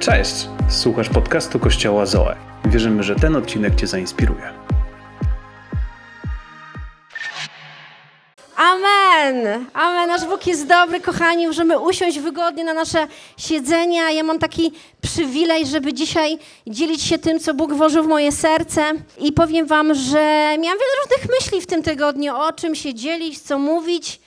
[0.00, 0.48] Cześć!
[0.68, 2.36] Słuchasz podcastu Kościoła Zoe.
[2.64, 4.52] Wierzymy, że ten odcinek Cię zainspiruje.
[8.56, 9.66] Amen!
[9.74, 10.08] Amen!
[10.08, 11.46] Nasz Bóg jest dobry, kochani.
[11.46, 14.10] Możemy usiąść wygodnie na nasze siedzenia.
[14.10, 14.72] Ja mam taki
[15.02, 18.82] przywilej, żeby dzisiaj dzielić się tym, co Bóg włożył w moje serce.
[19.18, 20.18] I powiem Wam, że
[20.58, 24.20] miałam wiele różnych myśli w tym tygodniu, o czym się dzielić, co mówić.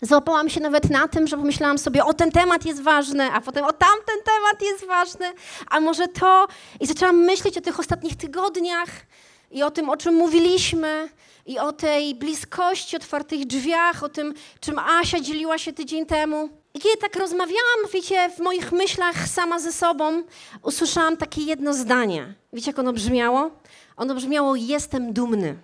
[0.00, 3.64] Załapałam się nawet na tym, że pomyślałam sobie, o ten temat jest ważny, a potem
[3.64, 5.26] o tamten temat jest ważny,
[5.70, 6.46] a może to.
[6.80, 8.88] I zaczęłam myśleć o tych ostatnich tygodniach
[9.50, 11.08] i o tym, o czym mówiliśmy,
[11.48, 16.48] i o tej bliskości, otwartych drzwiach, o tym, czym Asia dzieliła się tydzień temu.
[16.74, 20.22] I kiedy tak rozmawiałam, wiecie, w moich myślach sama ze sobą,
[20.62, 22.34] usłyszałam takie jedno zdanie.
[22.52, 23.50] Wiecie, jak ono brzmiało?
[23.96, 25.56] Ono brzmiało: Jestem dumny.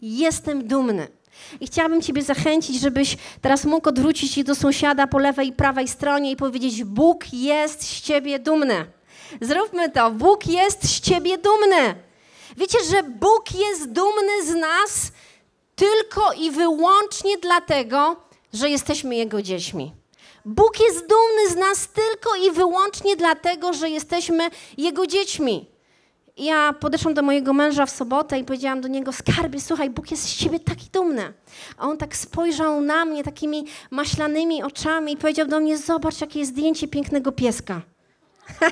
[0.00, 1.08] Jestem dumny.
[1.60, 5.88] I chciałabym Ciebie zachęcić, żebyś teraz mógł odwrócić się do sąsiada po lewej i prawej
[5.88, 8.86] stronie i powiedzieć: Bóg jest z Ciebie dumny.
[9.40, 10.10] Zróbmy to.
[10.10, 11.94] Bóg jest z Ciebie dumny.
[12.56, 15.12] Wiecie, że Bóg jest dumny z nas
[15.74, 18.16] tylko i wyłącznie dlatego,
[18.52, 19.92] że jesteśmy Jego dziećmi.
[20.44, 25.72] Bóg jest dumny z nas tylko i wyłącznie dlatego, że jesteśmy Jego dziećmi.
[26.36, 30.22] Ja podeszłam do mojego męża w sobotę i powiedziałam do niego: Skarbie, słuchaj, Bóg jest
[30.22, 31.32] z ciebie taki dumny.
[31.78, 36.38] A on tak spojrzał na mnie takimi maślanymi oczami i powiedział do mnie: Zobacz, jakie
[36.38, 37.80] jest zdjęcie pięknego pieska.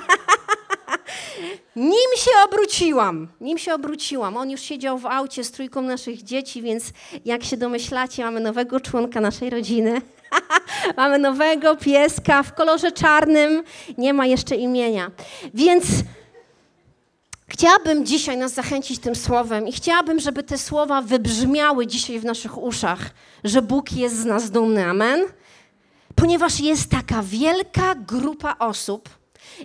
[1.76, 4.36] nim się obróciłam, nim się obróciłam.
[4.36, 6.84] On już siedział w aucie z trójką naszych dzieci, więc
[7.24, 10.02] jak się domyślacie, mamy nowego członka naszej rodziny.
[10.96, 13.62] mamy nowego pieska w kolorze czarnym.
[13.98, 15.10] Nie ma jeszcze imienia.
[15.54, 15.84] Więc
[17.52, 22.58] Chciałabym dzisiaj nas zachęcić tym słowem i chciałabym, żeby te słowa wybrzmiały dzisiaj w naszych
[22.58, 23.10] uszach,
[23.44, 24.86] że Bóg jest z nas dumny.
[24.86, 25.24] Amen?
[26.14, 29.08] Ponieważ jest taka wielka grupa osób,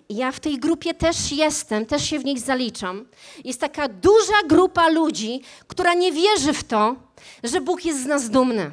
[0.10, 3.06] ja w tej grupie też jestem, też się w nich zaliczam.
[3.44, 6.96] Jest taka duża grupa ludzi, która nie wierzy w to,
[7.44, 8.72] że Bóg jest z nas dumny.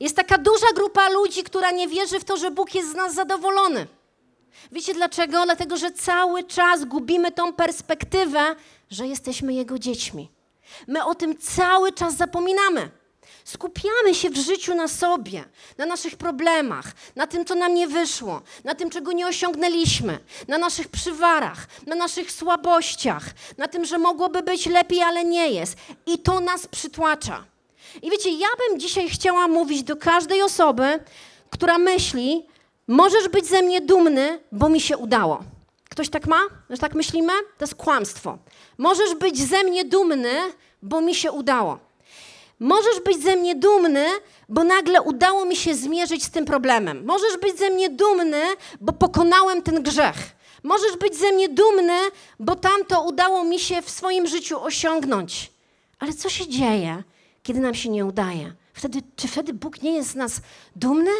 [0.00, 3.14] Jest taka duża grupa ludzi, która nie wierzy w to, że Bóg jest z nas
[3.14, 3.86] zadowolony.
[4.72, 5.44] Wiecie dlaczego?
[5.44, 8.56] Dlatego, że cały czas gubimy tą perspektywę,
[8.90, 10.28] że jesteśmy Jego dziećmi.
[10.86, 12.90] My o tym cały czas zapominamy.
[13.44, 15.44] Skupiamy się w życiu na sobie,
[15.78, 20.18] na naszych problemach, na tym, co nam nie wyszło, na tym, czego nie osiągnęliśmy,
[20.48, 23.24] na naszych przywarach, na naszych słabościach,
[23.58, 25.76] na tym, że mogłoby być lepiej, ale nie jest.
[26.06, 27.44] I to nas przytłacza.
[28.02, 31.04] I wiecie, ja bym dzisiaj chciała mówić do każdej osoby,
[31.50, 32.46] która myśli,
[32.88, 35.44] Możesz być ze mnie dumny, bo mi się udało.
[35.88, 36.40] Ktoś tak ma?
[36.70, 37.32] Że tak myślimy?
[37.58, 38.38] To jest kłamstwo.
[38.78, 40.32] Możesz być ze mnie dumny,
[40.82, 41.78] bo mi się udało.
[42.60, 44.06] Możesz być ze mnie dumny,
[44.48, 47.04] bo nagle udało mi się zmierzyć z tym problemem.
[47.04, 48.42] Możesz być ze mnie dumny,
[48.80, 50.16] bo pokonałem ten grzech.
[50.62, 51.98] Możesz być ze mnie dumny,
[52.40, 55.52] bo tamto udało mi się w swoim życiu osiągnąć.
[55.98, 57.02] Ale co się dzieje,
[57.42, 58.52] kiedy nam się nie udaje?
[58.74, 60.40] Wtedy, czy wtedy Bóg nie jest z nas
[60.76, 61.10] dumny?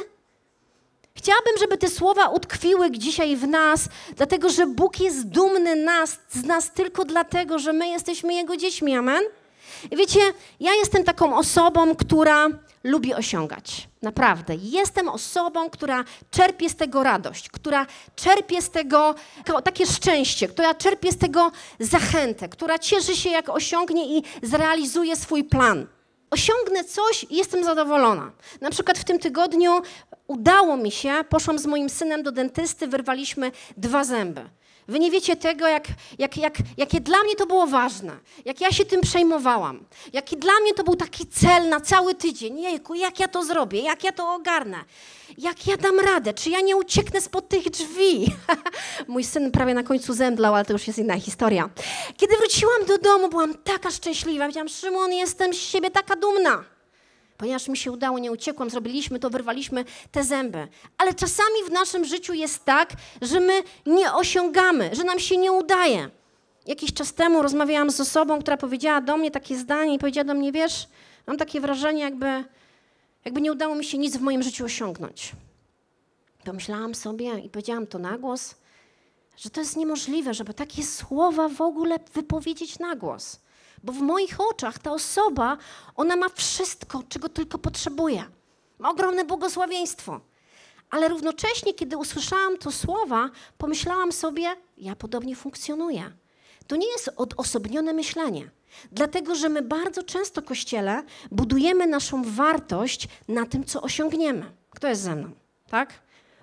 [1.14, 6.44] Chciałabym, żeby te słowa utkwiły dzisiaj w nas, dlatego że Bóg jest dumny nas, z
[6.44, 8.96] nas tylko dlatego, że my jesteśmy Jego dziećmi.
[8.96, 9.22] Amen?
[9.90, 10.20] I wiecie,
[10.60, 12.48] ja jestem taką osobą, która
[12.84, 13.88] lubi osiągać.
[14.02, 14.54] Naprawdę.
[14.62, 17.86] Jestem osobą, która czerpie z tego radość, która
[18.16, 19.14] czerpie z tego
[19.64, 25.44] takie szczęście, która czerpie z tego zachętę, która cieszy się, jak osiągnie i zrealizuje swój
[25.44, 25.86] plan
[26.32, 28.32] osiągnę coś i jestem zadowolona.
[28.60, 29.80] Na przykład w tym tygodniu
[30.26, 34.50] udało mi się, poszłam z moim synem do dentysty, wyrwaliśmy dwa zęby.
[34.88, 35.84] Wy nie wiecie tego, jak,
[36.18, 38.12] jak, jak, jakie dla mnie to było ważne,
[38.44, 42.58] jak ja się tym przejmowałam, jaki dla mnie to był taki cel na cały tydzień.
[42.58, 44.84] Jejku, jak ja to zrobię, jak ja to ogarnę,
[45.38, 48.26] jak ja dam radę, czy ja nie ucieknę spod tych drzwi.
[49.08, 51.70] Mój syn prawie na końcu zemdlał, ale to już jest inna historia.
[52.16, 54.46] Kiedy wróciłam do domu, byłam taka szczęśliwa.
[54.46, 56.64] Wiedziałam, Szymon, jestem z siebie taka dumna.
[57.42, 60.68] Ponieważ mi się udało, nie uciekłam, zrobiliśmy to, wyrwaliśmy te zęby.
[60.98, 62.92] Ale czasami w naszym życiu jest tak,
[63.22, 66.10] że my nie osiągamy, że nam się nie udaje.
[66.66, 70.34] Jakiś czas temu rozmawiałam z osobą, która powiedziała do mnie takie zdanie i powiedziała do
[70.34, 70.88] mnie, wiesz,
[71.26, 72.44] mam takie wrażenie, jakby,
[73.24, 75.32] jakby nie udało mi się nic w moim życiu osiągnąć.
[76.44, 78.54] Pomyślałam sobie i powiedziałam to na głos,
[79.36, 83.40] że to jest niemożliwe, żeby takie słowa w ogóle wypowiedzieć na głos.
[83.82, 85.56] Bo w moich oczach ta osoba,
[85.96, 88.24] ona ma wszystko, czego tylko potrzebuje.
[88.78, 90.20] Ma ogromne błogosławieństwo.
[90.90, 96.12] Ale równocześnie, kiedy usłyszałam to słowa, pomyślałam sobie, ja podobnie funkcjonuję.
[96.66, 98.50] To nie jest odosobnione myślenie.
[98.92, 104.52] Dlatego, że my bardzo często, Kościele, budujemy naszą wartość na tym, co osiągniemy.
[104.70, 105.30] Kto jest ze mną?
[105.68, 105.92] Tak?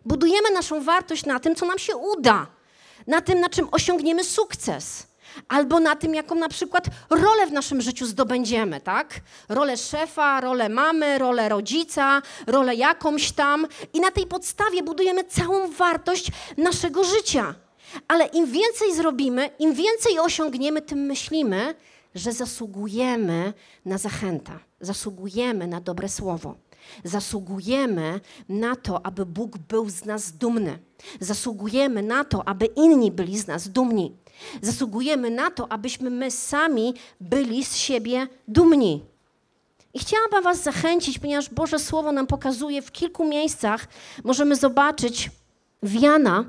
[0.05, 2.47] Budujemy naszą wartość na tym, co nam się uda
[3.07, 5.07] na tym, na czym osiągniemy sukces.
[5.47, 9.19] Albo na tym, jaką na przykład rolę w naszym życiu zdobędziemy, tak?
[9.49, 13.67] Rolę szefa, rolę mamy, rolę rodzica, rolę jakąś tam.
[13.93, 17.55] I na tej podstawie budujemy całą wartość naszego życia.
[18.07, 21.75] Ale im więcej zrobimy, im więcej osiągniemy, tym myślimy,
[22.15, 23.53] że zasługujemy
[23.85, 24.51] na zachętę,
[24.81, 26.55] zasługujemy na dobre słowo.
[27.03, 30.79] Zasługujemy na to, aby Bóg był z nas dumny.
[31.19, 34.15] Zasługujemy na to, aby inni byli z nas dumni.
[34.61, 39.05] Zasługujemy na to, abyśmy my sami byli z siebie dumni.
[39.93, 43.87] I chciałabym Was zachęcić, ponieważ Boże Słowo nam pokazuje w kilku miejscach,
[44.23, 45.31] możemy zobaczyć
[45.83, 46.45] w Jana,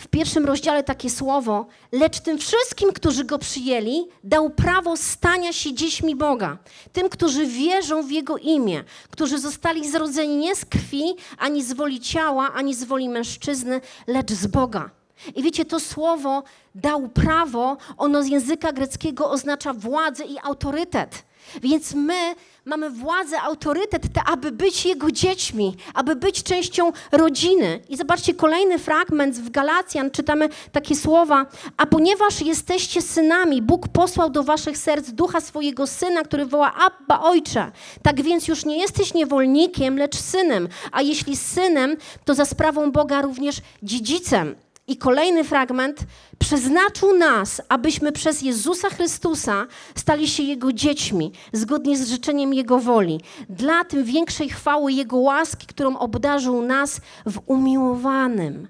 [0.00, 5.74] w pierwszym rozdziale takie słowo, lecz tym wszystkim, którzy go przyjęli, dał prawo stania się
[5.74, 6.58] dziećmi Boga.
[6.92, 11.04] Tym, którzy wierzą w Jego imię, którzy zostali zrodzeni nie z krwi,
[11.38, 14.90] ani z woli ciała, ani z woli mężczyzny, lecz z Boga.
[15.36, 16.42] I wiecie, to słowo
[16.74, 21.24] dał prawo, ono z języka greckiego oznacza władzę i autorytet.
[21.62, 22.34] Więc my
[22.64, 27.80] mamy władzę, autorytet, te, aby być Jego dziećmi, aby być częścią rodziny.
[27.88, 31.46] I zobaczcie, kolejny fragment w Galacjan, czytamy takie słowa.
[31.76, 37.20] A ponieważ jesteście synami, Bóg posłał do waszych serc ducha swojego syna, który woła Abba,
[37.20, 37.72] Ojcze.
[38.02, 40.68] Tak więc już nie jesteś niewolnikiem, lecz synem.
[40.92, 44.54] A jeśli synem, to za sprawą Boga również dziedzicem.
[44.90, 46.00] I kolejny fragment.
[46.38, 53.20] Przeznaczył nas, abyśmy przez Jezusa Chrystusa stali się Jego dziećmi, zgodnie z życzeniem Jego woli.
[53.48, 58.68] Dla tym większej chwały Jego łaski, którą obdarzył nas w umiłowanym.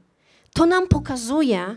[0.55, 1.76] To nam pokazuje,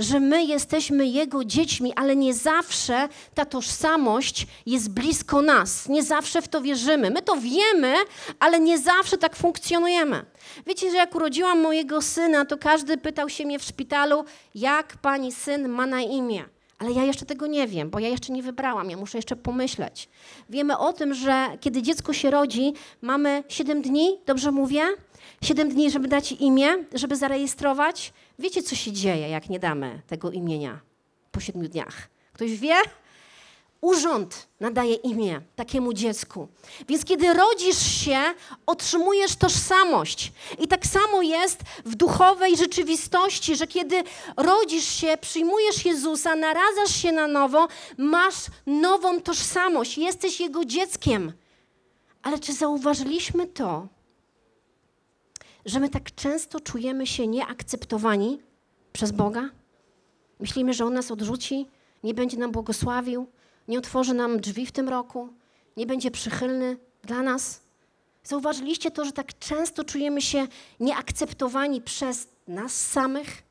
[0.00, 5.88] że my jesteśmy Jego dziećmi, ale nie zawsze ta tożsamość jest blisko nas.
[5.88, 7.10] Nie zawsze w to wierzymy.
[7.10, 7.94] My to wiemy,
[8.38, 10.24] ale nie zawsze tak funkcjonujemy.
[10.66, 14.24] Wiecie, że jak urodziłam mojego syna, to każdy pytał się mnie w szpitalu,
[14.54, 16.44] jak pani syn ma na imię.
[16.78, 20.08] Ale ja jeszcze tego nie wiem, bo ja jeszcze nie wybrałam, ja muszę jeszcze pomyśleć.
[20.50, 24.82] Wiemy o tym, że kiedy dziecko się rodzi, mamy 7 dni, dobrze mówię?
[25.42, 28.12] 7 dni, żeby dać imię, żeby zarejestrować.
[28.40, 30.80] Wiecie, co się dzieje, jak nie damy tego imienia
[31.32, 32.08] po 7 dniach?
[32.32, 32.74] Ktoś wie?
[33.80, 36.48] Urząd nadaje imię takiemu dziecku.
[36.88, 38.18] Więc kiedy rodzisz się,
[38.66, 40.32] otrzymujesz tożsamość.
[40.58, 44.02] I tak samo jest w duchowej rzeczywistości, że kiedy
[44.36, 48.36] rodzisz się, przyjmujesz Jezusa, naradzasz się na nowo, masz
[48.66, 51.32] nową tożsamość, jesteś Jego dzieckiem.
[52.22, 53.86] Ale czy zauważyliśmy to,
[55.64, 58.42] że my tak często czujemy się nieakceptowani
[58.92, 59.50] przez Boga?
[60.40, 61.66] Myślimy, że On nas odrzuci,
[62.04, 63.26] nie będzie nam błogosławił,
[63.68, 65.28] nie otworzy nam drzwi w tym roku,
[65.76, 67.60] nie będzie przychylny dla nas.
[68.24, 70.46] Zauważyliście to, że tak często czujemy się
[70.80, 73.42] nieakceptowani przez nas samych?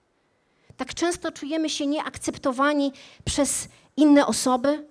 [0.77, 2.91] Tak często czujemy się nieakceptowani
[3.25, 3.67] przez
[3.97, 4.87] inne osoby?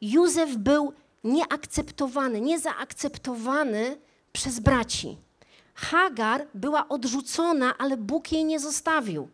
[0.00, 0.92] Józef był
[1.24, 3.96] nieakceptowany, niezaakceptowany
[4.32, 5.16] przez braci.
[5.80, 9.28] Hagar była odrzucona, ale Bóg jej nie zostawił.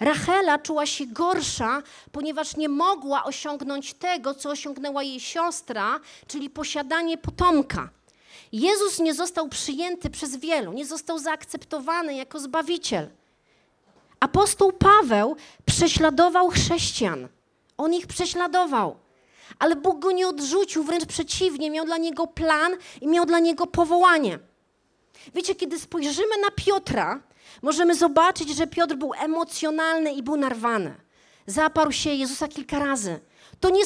[0.00, 1.82] Rachela czuła się gorsza,
[2.12, 7.88] ponieważ nie mogła osiągnąć tego, co osiągnęła jej siostra, czyli posiadanie potomka.
[8.52, 13.08] Jezus nie został przyjęty przez wielu, nie został zaakceptowany jako zbawiciel.
[14.20, 15.36] Apostoł Paweł
[15.66, 17.28] prześladował chrześcijan.
[17.76, 18.96] On ich prześladował.
[19.58, 23.66] Ale Bóg go nie odrzucił, wręcz przeciwnie, miał dla niego plan i miał dla niego
[23.66, 24.38] powołanie.
[25.34, 27.20] Wiecie, kiedy spojrzymy na Piotra,
[27.62, 30.94] możemy zobaczyć, że Piotr był emocjonalny i był narwany.
[31.46, 33.20] Zaparł się Jezusa kilka razy.
[33.60, 33.82] To nie,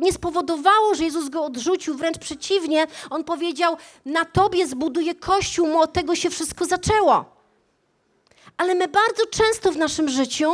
[0.00, 5.80] nie, spowodowało, że Jezus go odrzucił, wręcz przeciwnie, on powiedział: Na tobie zbuduję kościół, mu
[5.80, 7.24] od tego się wszystko zaczęło.
[8.56, 10.52] Ale my bardzo często w naszym życiu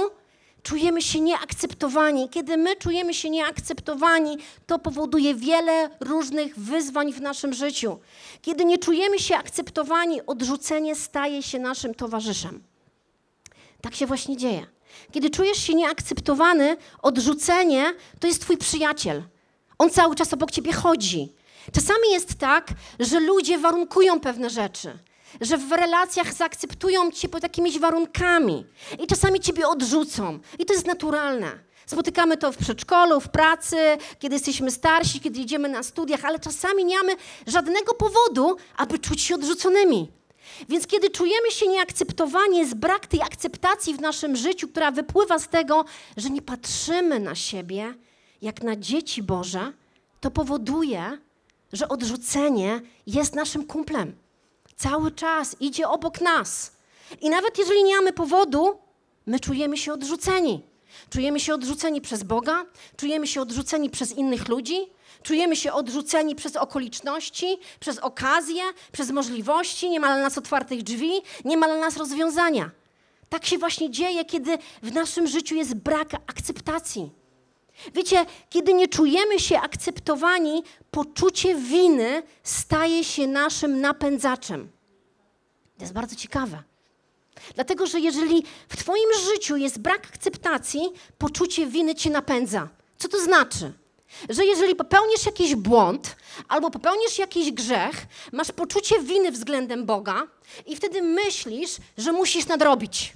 [0.62, 2.28] czujemy się nieakceptowani.
[2.28, 7.99] Kiedy my czujemy się nieakceptowani, to powoduje wiele różnych wyzwań w naszym życiu.
[8.42, 12.62] Kiedy nie czujemy się akceptowani, odrzucenie staje się naszym towarzyszem.
[13.81, 14.66] Tak się właśnie dzieje.
[15.12, 19.23] Kiedy czujesz się nieakceptowany, odrzucenie to jest twój przyjaciel.
[19.78, 21.33] On cały czas obok ciebie chodzi.
[21.73, 22.69] Czasami jest tak,
[23.00, 24.99] że ludzie warunkują pewne rzeczy
[25.40, 28.66] że w relacjach zaakceptują cię pod jakimiś warunkami
[28.98, 30.38] i czasami ciebie odrzucą.
[30.58, 31.58] I to jest naturalne.
[31.86, 33.76] Spotykamy to w przedszkolu, w pracy,
[34.18, 39.20] kiedy jesteśmy starsi, kiedy idziemy na studiach, ale czasami nie mamy żadnego powodu, aby czuć
[39.22, 40.10] się odrzuconymi.
[40.68, 45.48] Więc kiedy czujemy się nieakceptowani, jest brak tej akceptacji w naszym życiu, która wypływa z
[45.48, 45.84] tego,
[46.16, 47.94] że nie patrzymy na siebie
[48.42, 49.72] jak na dzieci Boże,
[50.20, 51.18] to powoduje,
[51.72, 54.21] że odrzucenie jest naszym kumplem
[54.82, 56.72] cały czas idzie obok nas.
[57.20, 58.78] I nawet jeżeli nie mamy powodu,
[59.26, 60.62] My czujemy się odrzuceni.
[61.10, 62.64] Czujemy się odrzuceni przez Boga,
[62.96, 64.76] czujemy się odrzuceni przez innych ludzi,
[65.22, 68.62] czujemy się odrzuceni przez okoliczności, przez okazje,
[68.92, 71.12] przez możliwości, nie ma dla nas otwartych drzwi,
[71.44, 72.70] nie ma dla nas rozwiązania.
[73.28, 77.21] Tak się właśnie dzieje, kiedy w naszym życiu jest brak akceptacji.
[77.94, 84.70] Wiecie, kiedy nie czujemy się akceptowani, poczucie winy staje się naszym napędzaczem.
[85.78, 86.62] To jest bardzo ciekawe.
[87.54, 90.80] Dlatego, że jeżeli w Twoim życiu jest brak akceptacji,
[91.18, 92.68] poczucie winy cię napędza.
[92.98, 93.72] Co to znaczy?
[94.28, 96.16] Że jeżeli popełnisz jakiś błąd
[96.48, 100.26] albo popełnisz jakiś grzech, masz poczucie winy względem Boga
[100.66, 103.12] i wtedy myślisz, że musisz nadrobić.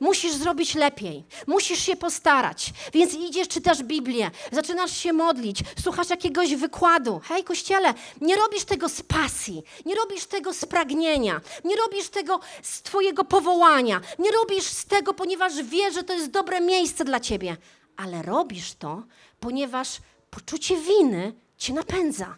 [0.00, 2.72] Musisz zrobić lepiej, musisz się postarać.
[2.92, 7.20] Więc idziesz, czytasz Biblię, zaczynasz się modlić, słuchasz jakiegoś wykładu.
[7.24, 12.40] Hej, kościele, nie robisz tego z pasji, nie robisz tego z pragnienia, nie robisz tego
[12.62, 17.20] z Twojego powołania, nie robisz z tego, ponieważ wiesz, że to jest dobre miejsce dla
[17.20, 17.56] Ciebie,
[17.96, 19.02] ale robisz to,
[19.40, 19.88] ponieważ
[20.30, 22.36] poczucie winy Cię napędza.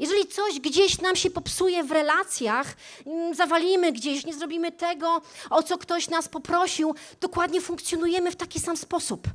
[0.00, 2.76] Jeżeli coś gdzieś nam się popsuje w relacjach,
[3.06, 8.60] mm, zawalimy gdzieś, nie zrobimy tego, o co ktoś nas poprosił, dokładnie funkcjonujemy w taki
[8.60, 9.26] sam sposób.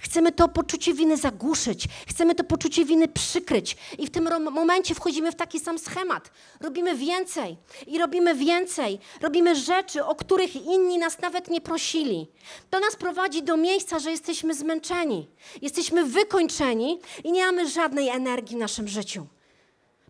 [0.00, 5.32] Chcemy to poczucie winy zagłuszyć, chcemy to poczucie winy przykryć i w tym momencie wchodzimy
[5.32, 6.30] w taki sam schemat.
[6.60, 8.98] Robimy więcej i robimy więcej.
[9.20, 12.26] Robimy rzeczy, o których inni nas nawet nie prosili.
[12.70, 15.28] To nas prowadzi do miejsca, że jesteśmy zmęczeni,
[15.62, 19.26] jesteśmy wykończeni i nie mamy żadnej energii w naszym życiu.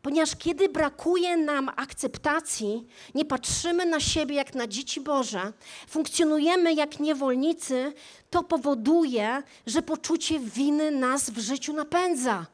[0.05, 5.53] Ponieważ kiedy brakuje nam akceptacji, nie patrzymy na siebie jak na dzieci Boże,
[5.89, 7.93] funkcjonujemy jak niewolnicy,
[8.31, 12.47] to powoduje, że poczucie winy nas w życiu napędza.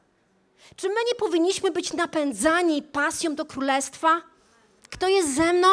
[0.75, 4.21] Czy my nie powinniśmy być napędzani pasją do królestwa?
[4.89, 5.67] Kto jest ze mną?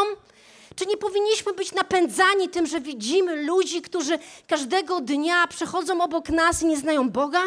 [0.77, 4.19] Czy nie powinniśmy być napędzani tym, że widzimy ludzi, którzy
[4.49, 7.43] każdego dnia przechodzą obok nas i nie znają Boga?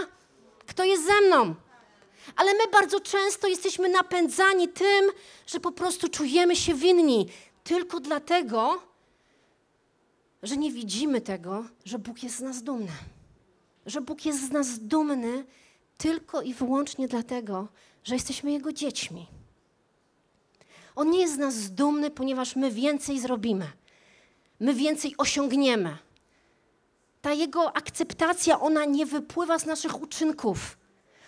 [0.68, 1.56] Kto jest ze mną?
[2.36, 5.12] Ale my bardzo często jesteśmy napędzani tym,
[5.48, 7.28] że po prostu czujemy się winni
[7.64, 8.84] tylko dlatego,
[10.44, 12.92] że nie widzimy tego, że Bóg jest z nas dumny.
[13.86, 15.46] Że Bóg jest z nas dumny
[15.98, 17.68] tylko i wyłącznie dlatego,
[18.04, 19.28] że jesteśmy Jego dziećmi.
[20.96, 23.68] On nie jest z nas dumny, ponieważ my więcej zrobimy,
[24.60, 25.98] my więcej osiągniemy.
[27.22, 30.78] Ta Jego akceptacja, ona nie wypływa z naszych uczynków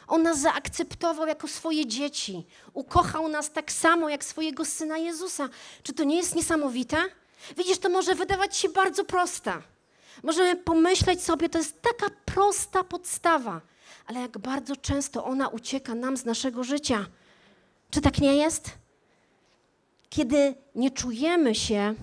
[0.07, 2.45] on nas zaakceptował jako swoje dzieci.
[2.73, 5.49] Ukochał nas tak samo jak swojego syna Jezusa.
[5.83, 6.97] Czy to nie jest niesamowite?
[7.57, 9.61] Widzisz, to może wydawać się bardzo prosta.
[10.23, 13.61] Możemy pomyśleć sobie, to jest taka prosta podstawa,
[14.07, 17.05] ale jak bardzo często ona ucieka nam z naszego życia.
[17.89, 18.71] Czy tak nie jest?
[20.09, 21.95] Kiedy nie czujemy się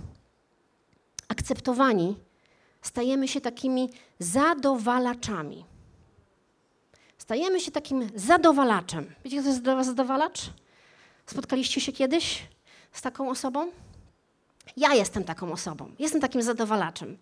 [1.28, 2.16] akceptowani,
[2.82, 5.64] stajemy się takimi zadowalaczami
[7.30, 9.14] stajemy się takim zadowalaczem.
[9.24, 10.40] Wiecie, co to jest zadowalacz?
[11.26, 12.42] Spotkaliście się kiedyś
[12.92, 13.70] z taką osobą?
[14.76, 15.92] Ja jestem taką osobą.
[15.98, 17.18] Jestem takim zadowalaczem.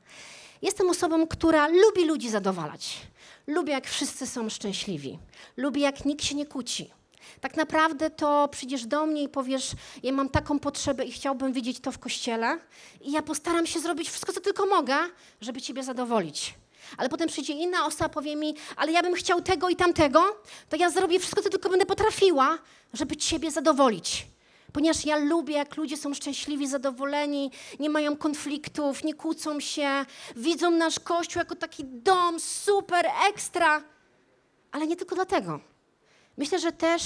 [0.62, 2.99] Jestem osobą, która lubi ludzi zadowalać.
[3.47, 5.19] Lubię, jak wszyscy są szczęśliwi.
[5.57, 6.91] Lubię, jak nikt się nie kłóci.
[7.41, 9.73] Tak naprawdę to przyjdziesz do mnie i powiesz,
[10.03, 12.59] ja mam taką potrzebę i chciałbym widzieć to w kościele
[13.00, 14.97] i ja postaram się zrobić wszystko, co tylko mogę,
[15.41, 16.55] żeby Ciebie zadowolić
[16.97, 20.76] ale potem przyjdzie inna osoba, powie mi, ale ja bym chciał tego i tamtego, to
[20.76, 22.59] ja zrobię wszystko, co tylko będę potrafiła,
[22.92, 24.26] żeby Ciebie zadowolić.
[24.73, 30.71] Ponieważ ja lubię, jak ludzie są szczęśliwi, zadowoleni, nie mają konfliktów, nie kłócą się, widzą
[30.71, 33.83] nasz kościół jako taki dom super, ekstra.
[34.73, 35.61] Ale nie tylko dlatego.
[36.37, 37.02] Myślę, że też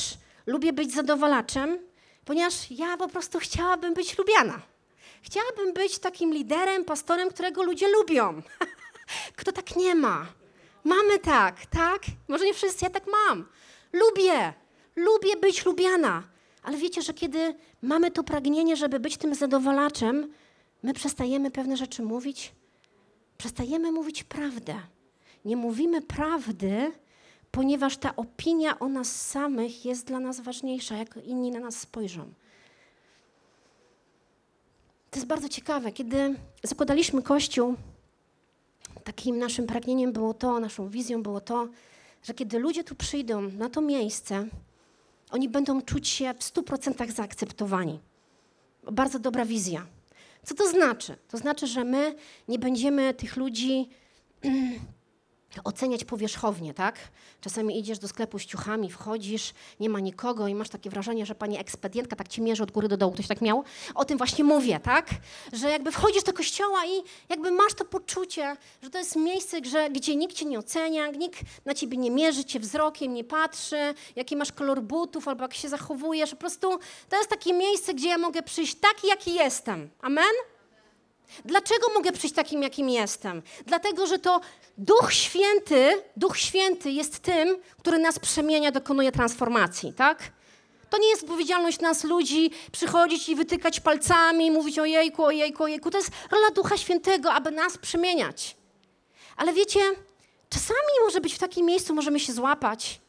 [0.46, 1.78] lubię być zadowalaczem,
[2.24, 4.60] ponieważ ja po prostu chciałabym być lubiana.
[5.22, 8.42] Chciałabym być takim liderem, pastorem, którego ludzie lubią.
[9.37, 10.26] Kto tak nie ma?
[10.85, 12.02] Mamy tak, tak?
[12.28, 13.49] Może nie wszyscy, ja tak mam.
[13.92, 14.52] Lubię,
[14.97, 16.23] lubię być lubiana.
[16.62, 20.33] Ale wiecie, że kiedy mamy to pragnienie, żeby być tym zadowalaczem,
[20.83, 22.52] my przestajemy pewne rzeczy mówić?
[23.38, 24.75] Przestajemy mówić prawdę.
[25.45, 26.92] Nie mówimy prawdy,
[27.50, 32.33] ponieważ ta opinia o nas samych jest dla nas ważniejsza, jak inni na nas spojrzą.
[35.11, 35.92] To jest bardzo ciekawe.
[35.92, 37.76] Kiedy zakładaliśmy kościół,
[39.04, 41.68] takim naszym pragnieniem było to, naszą wizją było to,
[42.23, 44.49] że kiedy ludzie tu przyjdą na to miejsce,
[45.30, 48.00] oni będą czuć się w 100% zaakceptowani.
[48.92, 49.87] Bardzo dobra wizja.
[50.44, 51.16] Co to znaczy?
[51.28, 52.14] To znaczy, że my
[52.49, 53.88] nie będziemy tych ludzi
[55.64, 56.99] oceniać powierzchownie, tak?
[57.40, 61.35] Czasami idziesz do sklepu z ciuchami, wchodzisz, nie ma nikogo i masz takie wrażenie, że
[61.35, 63.12] pani ekspedientka tak ci mierzy od góry do dołu.
[63.12, 63.64] Ktoś tak miał?
[63.94, 65.11] O tym właśnie mówię, tak?
[65.52, 69.90] Że jakby wchodzisz do kościoła i jakby masz to poczucie, że to jest miejsce, że,
[69.90, 74.37] gdzie nikt cię nie ocenia, nikt na ciebie nie mierzy cię wzrokiem, nie patrzy, jaki
[74.37, 76.30] masz kolor butów albo jak się zachowujesz.
[76.30, 76.78] Po prostu
[77.09, 79.90] to jest takie miejsce, gdzie ja mogę przyjść taki, jaki jestem.
[80.00, 80.51] Amen?
[81.44, 83.42] Dlaczego mogę przyjść takim, jakim jestem?
[83.66, 84.40] Dlatego, że to
[84.78, 90.32] Duch Święty, Duch Święty jest tym, który nas przemienia, dokonuje transformacji, tak?
[90.90, 95.62] To nie jest odpowiedzialność nas ludzi przychodzić i wytykać palcami, mówić o jejku, o jejku,
[95.62, 95.90] o jejku.
[95.90, 98.56] To jest rola Ducha Świętego, aby nas przemieniać.
[99.36, 99.80] Ale wiecie,
[100.48, 103.00] czasami może być w takim miejscu, możemy się złapać,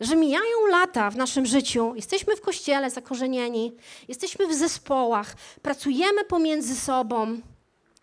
[0.00, 3.72] że mijają lata w naszym życiu, jesteśmy w kościele zakorzenieni,
[4.08, 7.40] jesteśmy w zespołach, pracujemy pomiędzy sobą,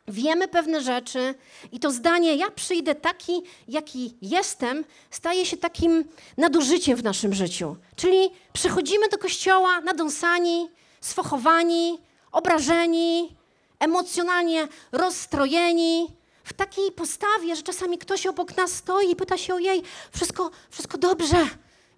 [0.08, 1.36] Wiemy pewne rzeczy
[1.72, 6.04] i to zdanie, ja przyjdę taki, jaki jestem, staje się takim
[6.38, 7.76] nadużyciem w naszym życiu.
[7.96, 10.70] Czyli przychodzimy do kościoła nadąsani,
[11.02, 12.00] sfochowani,
[12.32, 13.36] obrażeni,
[13.80, 16.08] emocjonalnie rozstrojeni,
[16.44, 20.52] w takiej postawie, że czasami ktoś obok nas stoi i pyta się o jej, wszystko,
[20.70, 21.48] wszystko dobrze.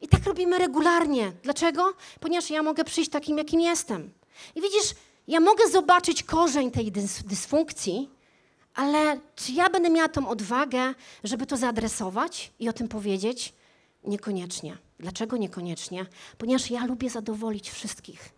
[0.01, 1.31] I tak robimy regularnie.
[1.43, 1.93] Dlaczego?
[2.19, 4.11] Ponieważ ja mogę przyjść takim, jakim jestem.
[4.55, 4.95] I widzisz,
[5.29, 8.09] ja mogę zobaczyć korzeń tej dys dysfunkcji,
[8.75, 10.93] ale czy ja będę miała tą odwagę,
[11.23, 13.53] żeby to zaadresować i o tym powiedzieć?
[14.03, 14.77] Niekoniecznie.
[14.99, 16.05] Dlaczego niekoniecznie?
[16.37, 18.29] Ponieważ ja lubię zadowolić wszystkich.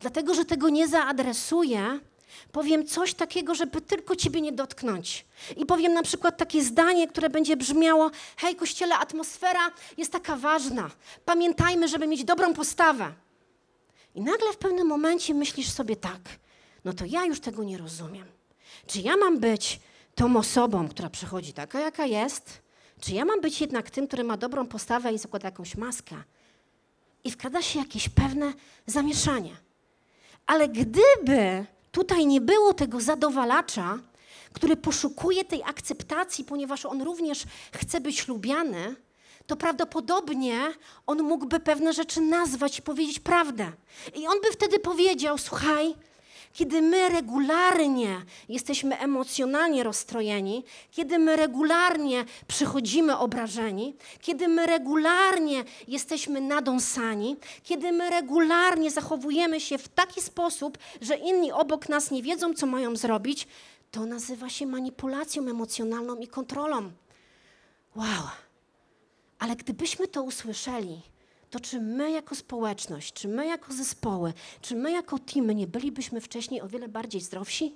[0.00, 2.00] Dlatego, że tego nie zaadresuję,
[2.52, 5.26] powiem coś takiego, żeby tylko ciebie nie dotknąć.
[5.56, 10.90] I powiem na przykład takie zdanie, które będzie brzmiało: Hej, kościele, atmosfera jest taka ważna.
[11.24, 13.12] Pamiętajmy, żeby mieć dobrą postawę.
[14.16, 16.20] I nagle w pewnym momencie myślisz sobie tak,
[16.84, 18.26] no to ja już tego nie rozumiem.
[18.86, 19.80] Czy ja mam być
[20.14, 22.60] tą osobą, która przychodzi taka, jaka jest?
[23.00, 26.16] Czy ja mam być jednak tym, który ma dobrą postawę i zakłada jakąś maskę?
[27.24, 28.52] I wkrada się jakieś pewne
[28.86, 29.56] zamieszanie.
[30.46, 33.98] Ale gdyby tutaj nie było tego zadowalacza,
[34.52, 38.96] który poszukuje tej akceptacji, ponieważ on również chce być lubiany,
[39.46, 40.72] to prawdopodobnie
[41.06, 43.72] on mógłby pewne rzeczy nazwać i powiedzieć prawdę.
[44.14, 45.94] I on by wtedy powiedział: Słuchaj,
[46.56, 56.40] kiedy my regularnie jesteśmy emocjonalnie rozstrojeni, kiedy my regularnie przychodzimy obrażeni, kiedy my regularnie jesteśmy
[56.40, 62.54] nadąsani, kiedy my regularnie zachowujemy się w taki sposób, że inni obok nas nie wiedzą,
[62.54, 63.48] co mają zrobić,
[63.90, 66.90] to nazywa się manipulacją emocjonalną i kontrolą.
[67.96, 68.45] Wow.
[69.38, 71.02] Ale gdybyśmy to usłyszeli,
[71.50, 76.20] to czy my jako społeczność, czy my jako zespoły, czy my jako teamy nie bylibyśmy
[76.20, 77.74] wcześniej o wiele bardziej zdrowsi?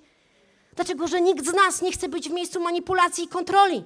[0.76, 3.84] Dlaczego, że nikt z nas nie chce być w miejscu manipulacji i kontroli?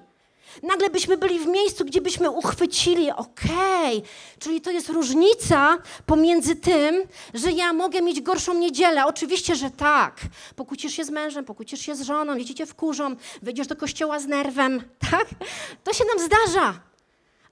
[0.63, 4.09] Nagle byśmy byli w miejscu, gdzie byśmy uchwycili, okej, okay,
[4.39, 7.03] czyli to jest różnica pomiędzy tym,
[7.35, 9.07] że ja mogę mieć gorszą niedzielę.
[9.07, 10.21] Oczywiście, że tak.
[10.57, 14.27] Pokłócisz się z mężem, pokłócisz się z żoną, dzieci cię wkurzą, wyjdziesz do kościoła z
[14.27, 15.27] nerwem, tak?
[15.85, 16.81] To się nam zdarza.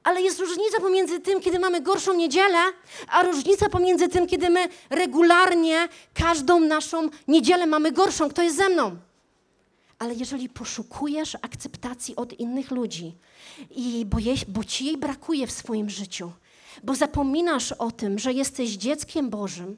[0.04, 2.58] Ale jest różnica pomiędzy tym, kiedy mamy gorszą niedzielę,
[3.08, 8.28] a różnica pomiędzy tym, kiedy my regularnie każdą naszą niedzielę mamy gorszą.
[8.28, 8.96] Kto jest ze mną?
[9.98, 13.14] Ale jeżeli poszukujesz akceptacji od innych ludzi,
[13.70, 16.32] i bo, je, bo ci jej brakuje w swoim życiu,
[16.82, 19.76] bo zapominasz o tym, że jesteś dzieckiem Bożym,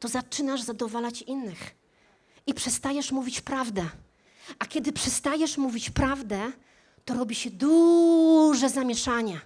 [0.00, 1.74] to zaczynasz zadowalać innych
[2.46, 3.84] i przestajesz mówić prawdę.
[4.58, 6.52] A kiedy przestajesz mówić prawdę,
[7.04, 9.40] to robi się duże zamieszanie.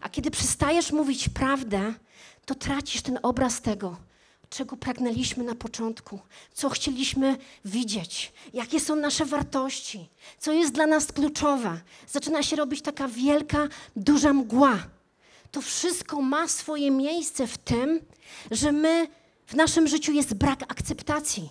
[0.00, 1.94] A kiedy przestajesz mówić prawdę,
[2.46, 3.96] to tracisz ten obraz tego,
[4.50, 6.18] czego pragnęliśmy na początku,
[6.54, 11.80] co chcieliśmy widzieć, jakie są nasze wartości, co jest dla nas kluczowe.
[12.08, 14.78] Zaczyna się robić taka wielka, duża mgła.
[15.50, 18.00] To wszystko ma swoje miejsce w tym,
[18.50, 19.08] że my
[19.46, 21.48] w naszym życiu jest brak akceptacji.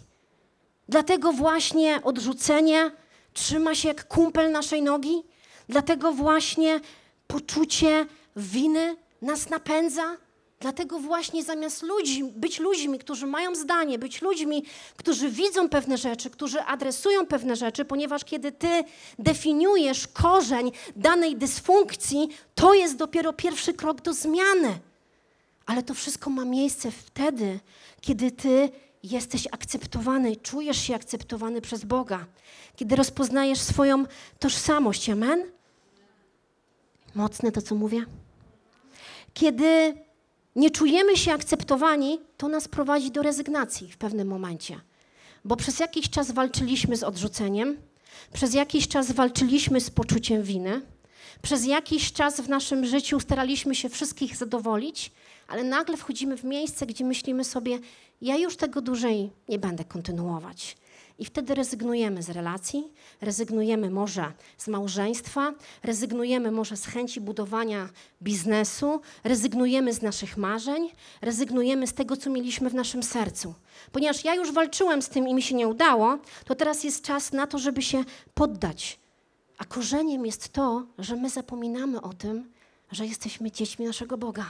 [0.90, 2.92] Dlatego właśnie odrzucenie
[3.34, 5.24] trzyma się jak kumpel naszej nogi,
[5.70, 6.80] Dlatego właśnie
[7.28, 10.18] poczucie winy nas napędza.
[10.60, 14.64] Dlatego właśnie zamiast ludzi, być ludźmi, którzy mają zdanie, być ludźmi,
[14.98, 18.84] którzy widzą pewne rzeczy, którzy adresują pewne rzeczy, ponieważ kiedy ty
[19.20, 24.80] definiujesz korzeń danej dysfunkcji, to jest dopiero pierwszy krok do zmiany.
[25.66, 27.60] Ale to wszystko ma miejsce wtedy,
[28.02, 28.70] kiedy ty
[29.04, 32.26] jesteś akceptowany, czujesz się akceptowany przez Boga,
[32.76, 34.06] kiedy rozpoznajesz swoją
[34.40, 35.10] tożsamość.
[35.10, 35.44] Amen?
[37.16, 38.06] Mocne to, co mówię?
[39.34, 39.94] Kiedy
[40.56, 44.80] nie czujemy się akceptowani, to nas prowadzi do rezygnacji w pewnym momencie.
[45.46, 47.78] Bo przez jakiś czas walczyliśmy z odrzuceniem,
[48.34, 50.82] Przez jakiś czas walczyliśmy z poczuciem winy.
[51.42, 55.12] Przez jakiś czas w naszym życiu staraliśmy się wszystkich zadowolić,
[55.48, 57.80] ale nagle wchodzimy w miejsce, gdzie myślimy sobie,
[58.24, 60.78] ja już tego dłużej nie będę kontynuować.
[61.20, 62.88] I wtedy rezygnujemy z relacji,
[63.22, 67.90] rezygnujemy może z małżeństwa, rezygnujemy może z chęci budowania
[68.22, 70.90] biznesu, rezygnujemy z naszych marzeń,
[71.22, 73.54] rezygnujemy z tego, co mieliśmy w naszym sercu.
[73.92, 77.32] Ponieważ ja już walczyłem z tym i mi się nie udało, to teraz jest czas
[77.32, 79.00] na to, żeby się poddać.
[79.58, 82.52] A korzeniem jest to, że my zapominamy o tym,
[82.92, 84.46] że jesteśmy dziećmi naszego Boga.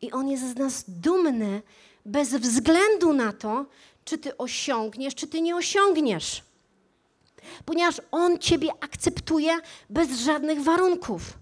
[0.00, 1.62] I On jest z nas dumny
[2.04, 3.66] bez względu na to,
[4.04, 6.42] czy ty osiągniesz, czy ty nie osiągniesz.
[7.64, 9.58] Ponieważ On ciebie akceptuje
[9.90, 11.38] bez żadnych warunków.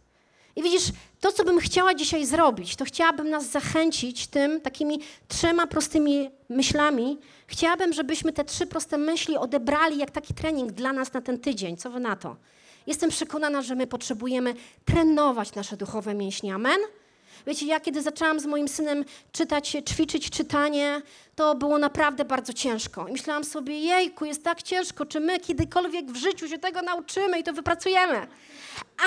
[0.57, 5.67] I widzisz, to, co bym chciała dzisiaj zrobić, to chciałabym nas zachęcić tym takimi trzema
[5.67, 7.19] prostymi myślami.
[7.47, 11.77] Chciałabym, żebyśmy te trzy proste myśli odebrali jak taki trening dla nas na ten tydzień.
[11.77, 12.37] Co wy na to?
[12.87, 16.55] Jestem przekonana, że my potrzebujemy trenować nasze duchowe mięśnie.
[16.55, 16.81] Amen?
[17.47, 21.03] Wiecie, ja kiedy zaczęłam z moim synem czytać, ćwiczyć czytanie,
[21.37, 23.09] to było naprawdę bardzo ciężko.
[23.09, 27.39] I myślałam sobie, jejku, jest tak ciężko, czy my kiedykolwiek w życiu się tego nauczymy
[27.39, 28.27] i to wypracujemy.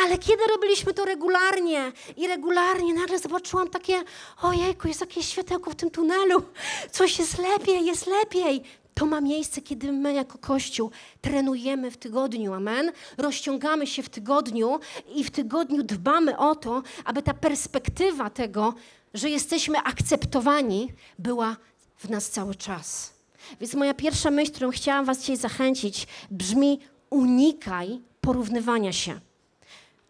[0.03, 4.03] Ale kiedy robiliśmy to regularnie i regularnie, nagle zobaczyłam takie,
[4.41, 6.43] ojejku, jest jakieś światełko w tym tunelu,
[6.91, 8.63] coś jest lepiej, jest lepiej.
[8.95, 12.91] To ma miejsce, kiedy my jako Kościół trenujemy w tygodniu, amen?
[13.17, 14.79] Rozciągamy się w tygodniu
[15.15, 18.73] i w tygodniu dbamy o to, aby ta perspektywa tego,
[19.13, 21.57] że jesteśmy akceptowani, była
[21.97, 23.13] w nas cały czas.
[23.61, 26.79] Więc moja pierwsza myśl, którą chciałam Was dzisiaj zachęcić, brzmi:
[27.09, 29.19] unikaj porównywania się.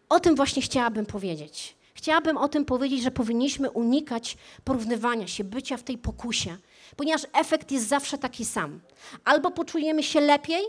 [0.08, 1.76] O tym właśnie chciałabym powiedzieć.
[1.94, 6.56] Chciałabym o tym powiedzieć, że powinniśmy unikać porównywania się, bycia w tej pokusie,
[6.96, 8.80] ponieważ efekt jest zawsze taki sam.
[9.24, 10.62] Albo poczujemy się lepiej,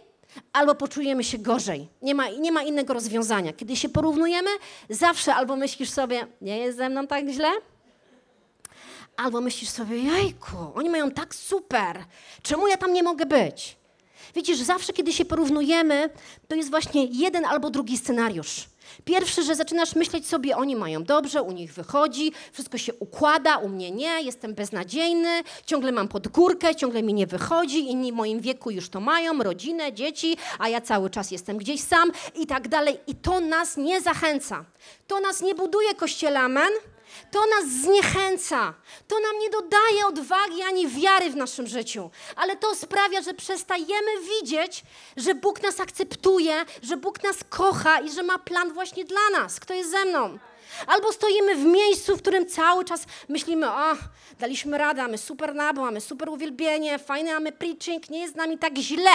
[0.54, 1.88] albo poczujemy się gorzej.
[2.02, 3.54] Nie ma, nie ma innego rozwiązania.
[3.54, 4.50] Kiedy się porównujemy,
[4.90, 7.52] zawsze albo myślisz sobie, nie jest ze mną tak źle,
[9.18, 12.04] albo myślisz sobie, jejku, oni mają tak super,
[12.42, 13.78] czemu ja tam nie mogę być?
[14.36, 16.10] Widzisz, zawsze kiedy się porównujemy,
[16.48, 18.66] to jest właśnie jeden albo drugi scenariusz.
[19.06, 23.70] Pierwszy, że zaczynasz myśleć sobie, oni mają dobrze, u nich wychodzi, wszystko się układa, u
[23.70, 28.40] mnie nie, jestem beznadziejny, ciągle mam pod górkę, ciągle mi nie wychodzi, inni w moim
[28.40, 32.68] wieku już to mają, rodzinę, dzieci, a ja cały czas jestem gdzieś sam i tak
[32.68, 33.00] dalej.
[33.08, 34.66] I to nas nie zachęca.
[35.08, 36.72] To nas nie buduje, kościele, amen?
[37.32, 38.74] To nas zniechęca.
[39.08, 42.10] To nam nie dodaje odwagi ani wiary w naszym życiu.
[42.36, 44.84] Ale to sprawia, że przestajemy widzieć,
[45.18, 49.60] że Bóg nas akceptuje, że Bóg nas kocha i że ma plan właśnie dla nas.
[49.60, 50.40] Kto jest ze mną?
[50.88, 53.96] Albo stoimy w miejscu, w którym cały czas myślimy, o,
[54.40, 58.58] daliśmy radę, mamy super nabo, mamy super uwielbienie, fajny mamy preaching, nie jest z nami
[58.58, 59.12] tak źle.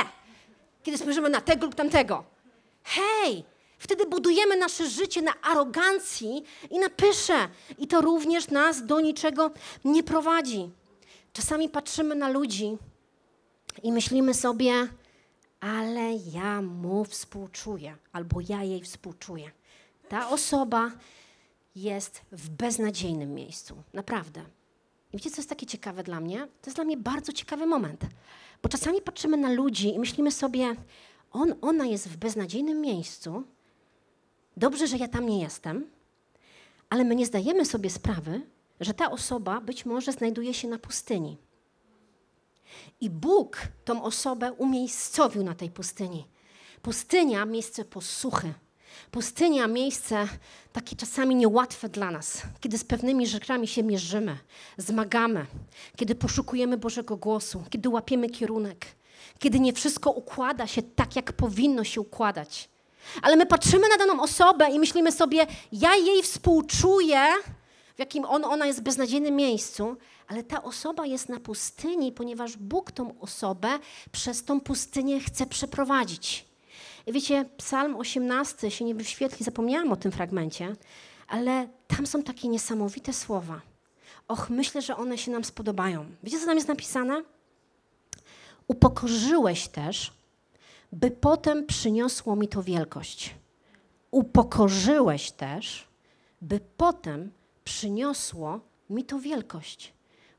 [0.83, 2.25] Kiedy spojrzymy na tego lub tamtego.
[2.85, 3.45] Hej,
[3.83, 7.49] Wtedy budujemy nasze życie na arogancji i na pysze.
[7.79, 9.51] I to również nas do niczego
[9.85, 10.71] nie prowadzi.
[11.33, 12.79] Czasami patrzymy na ludzi
[13.83, 14.89] i myślimy sobie,
[15.61, 19.51] ale ja mu współczuję, albo ja jej współczuję.
[20.09, 20.91] Ta osoba
[21.75, 23.83] jest w beznadziejnym miejscu.
[23.93, 24.41] Naprawdę.
[25.13, 26.39] I wiecie, co jest takie ciekawe dla mnie?
[26.39, 28.01] To jest dla mnie bardzo ciekawy moment.
[28.63, 30.77] Bo czasami patrzymy na ludzi i myślimy sobie,
[31.33, 33.45] on, ona jest w beznadziejnym miejscu,
[34.57, 35.91] Dobrze, że ja tam nie jestem,
[36.91, 38.41] ale my nie zdajemy sobie sprawy,
[38.81, 41.39] że ta osoba być może znajduje się na pustyni.
[43.01, 46.27] I Bóg tą osobę umiejscowił na tej pustyni.
[46.83, 48.55] Pustynia, miejsce posłuchy.
[49.11, 50.29] Pustynia, miejsce
[50.73, 54.39] takie czasami niełatwe dla nas, kiedy z pewnymi rzeczami się mierzymy,
[54.77, 55.47] zmagamy,
[55.97, 58.87] kiedy poszukujemy Bożego głosu, kiedy łapiemy kierunek,
[59.39, 62.69] kiedy nie wszystko układa się tak, jak powinno się układać.
[63.23, 67.27] Ale my patrzymy na daną osobę i myślimy sobie, ja jej współczuję,
[67.97, 69.97] w jakim on, ona jest w beznadziejnym miejscu,
[70.29, 73.69] ale ta osoba jest na pustyni, ponieważ Bóg tą osobę
[74.13, 76.45] przez tą pustynię chce przeprowadzić.
[77.07, 80.77] I wiecie, Psalm 18 się nie wyświetli, zapomniałam o tym fragmencie,
[81.29, 83.61] ale tam są takie niesamowite słowa.
[84.29, 86.07] Och, myślę, że one się nam spodobają.
[86.23, 87.23] Wiecie, co tam jest napisane?
[88.69, 90.13] Upokorzyłeś też
[90.93, 93.35] by potem przyniosło mi to wielkość.
[94.11, 95.89] Upokorzyłeś też,
[96.41, 97.33] by potem
[97.65, 99.95] przyniosło mi to wielkość.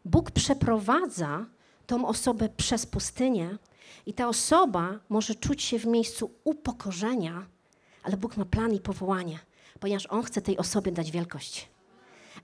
[0.06, 1.46] Bóg przeprowadza
[1.88, 3.58] tą osobę przez pustynię
[4.06, 7.46] i ta osoba może czuć się w miejscu upokorzenia,
[8.04, 9.40] ale Bóg ma plan i powołanie,
[9.80, 11.70] ponieważ On chce tej osobie dać wielkość.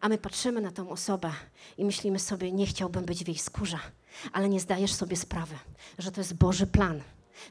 [0.02, 1.32] A my patrzymy na tą osobę
[1.78, 3.80] i myślimy sobie, nie chciałbym być w jej skórze,
[4.34, 5.56] ale nie zdajesz sobie sprawy,
[5.98, 7.02] że to jest Boży plan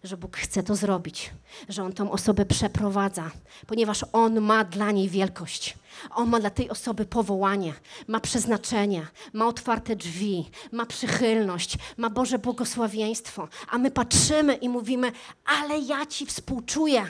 [0.05, 1.31] że Bóg chce to zrobić,
[1.69, 3.31] że On tą osobę przeprowadza,
[3.67, 5.79] ponieważ On ma dla niej wielkość.
[6.11, 7.75] On ma dla tej osoby powołanie,
[8.07, 13.49] ma przeznaczenie, ma otwarte drzwi, ma przychylność, ma Boże błogosławieństwo.
[13.71, 15.13] A my patrzymy i mówimy,
[15.45, 17.07] ale ja Ci współczuję.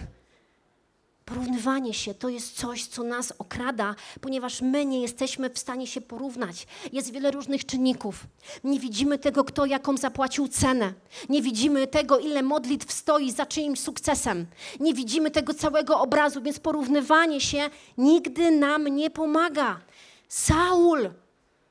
[1.28, 6.00] Porównywanie się to jest coś, co nas okrada, ponieważ my nie jesteśmy w stanie się
[6.00, 6.66] porównać.
[6.92, 8.26] Jest wiele różnych czynników.
[8.64, 10.92] Nie widzimy tego, kto jaką zapłacił cenę.
[11.28, 14.46] Nie widzimy tego, ile modlitw stoi za czyimś sukcesem.
[14.80, 19.80] Nie widzimy tego całego obrazu, więc porównywanie się nigdy nam nie pomaga.
[20.28, 21.10] Saul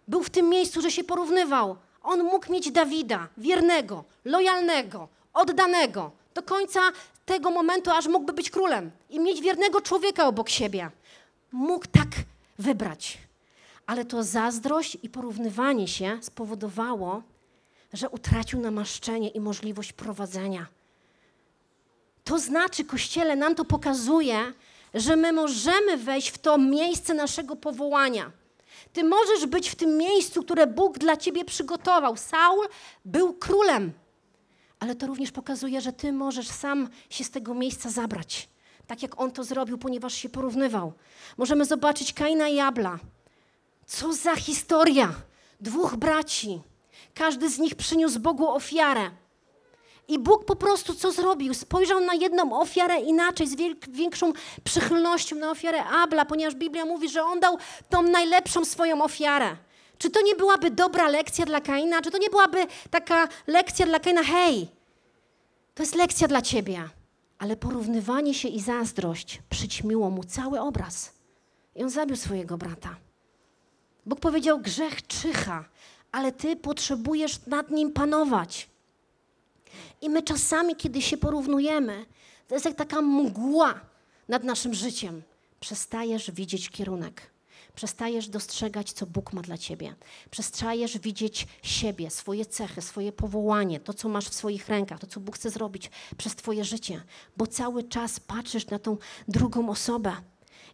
[0.08, 1.76] był w tym miejscu, że się porównywał.
[2.04, 6.80] On mógł mieć Dawida, wiernego, lojalnego, oddanego, do końca
[7.28, 10.92] tego momentu, aż mógłby być królem i mieć wiernego człowieka obok siebie.
[11.52, 12.08] Mógł tak
[12.60, 13.18] wybrać.
[13.86, 17.22] Ale to zazdrość i porównywanie się spowodowało,
[17.94, 20.66] że utracił namaszczenie i możliwość prowadzenia.
[22.24, 24.54] To znaczy, Kościele nam to pokazuje,
[24.94, 28.32] że my możemy wejść w to miejsce naszego powołania.
[28.94, 32.18] Ty możesz być w tym miejscu, które Bóg dla ciebie przygotował.
[32.18, 32.68] Saul
[33.06, 33.92] był królem
[34.80, 38.50] ale to również pokazuje, że ty możesz sam się z tego miejsca zabrać.
[38.88, 40.94] Tak jak on to zrobił, ponieważ się porównywał.
[41.38, 43.00] Możemy zobaczyć Kaina i Abla.
[43.86, 45.14] Co za historia!
[45.62, 46.62] Dwóch braci.
[47.14, 49.12] Każdy z nich przyniósł Bogu ofiarę.
[50.08, 51.54] I Bóg po prostu co zrobił?
[51.54, 53.56] Spojrzał na jedną ofiarę inaczej, z
[53.90, 57.58] większą przychylnością na ofiarę Abla, ponieważ Biblia mówi, że on dał
[57.90, 59.58] tą najlepszą swoją ofiarę.
[59.98, 62.02] Czy to nie byłaby dobra lekcja dla Kaina?
[62.02, 64.24] Czy to nie byłaby taka lekcja dla Kaina?
[64.24, 64.68] Hej,
[65.76, 66.90] to jest lekcja dla ciebie.
[67.40, 71.14] Ale porównywanie się i zazdrość przyćmiło mu cały obraz.
[71.76, 72.96] I on zabił swojego brata.
[74.06, 75.66] Bóg powiedział: Grzech czyha,
[76.12, 78.70] ale ty potrzebujesz nad nim panować.
[80.02, 82.06] I my czasami, kiedy się porównujemy,
[82.48, 83.80] to jest jak taka mgła
[84.28, 85.24] nad naszym życiem.
[85.60, 87.22] Przestajesz widzieć kierunek.
[87.78, 89.96] Przestajesz dostrzegać, co Bóg ma dla ciebie.
[90.30, 95.20] Przestajesz widzieć siebie, swoje cechy, swoje powołanie, to, co masz w swoich rękach, to, co
[95.20, 97.04] Bóg chce zrobić przez twoje życie,
[97.38, 100.12] bo cały czas patrzysz na tą drugą osobę.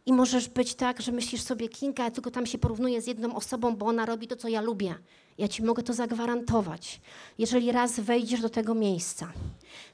[0.06, 3.36] I możesz być tak, że myślisz sobie, Kinga, ja tylko tam się porównuję z jedną
[3.36, 4.96] osobą, bo ona robi to, co ja lubię.
[5.38, 7.02] Ja ci mogę to zagwarantować.
[7.38, 9.32] Jeżeli raz wejdziesz do tego miejsca,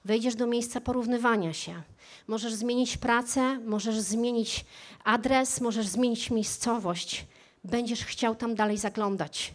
[0.06, 1.82] wejdziesz do miejsca porównywania się,
[2.28, 4.66] możesz zmienić pracę, możesz zmienić
[5.04, 7.26] adres, możesz zmienić miejscowość,
[7.64, 9.54] będziesz chciał tam dalej zaglądać.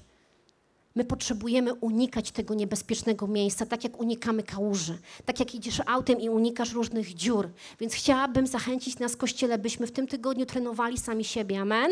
[0.95, 6.29] My potrzebujemy unikać tego niebezpiecznego miejsca, tak jak unikamy kałuży, tak jak idziesz autem i
[6.29, 7.49] unikasz różnych dziur.
[7.81, 11.61] Więc chciałabym zachęcić nas, Kościele, byśmy w tym tygodniu trenowali sami siebie.
[11.61, 11.91] Amen?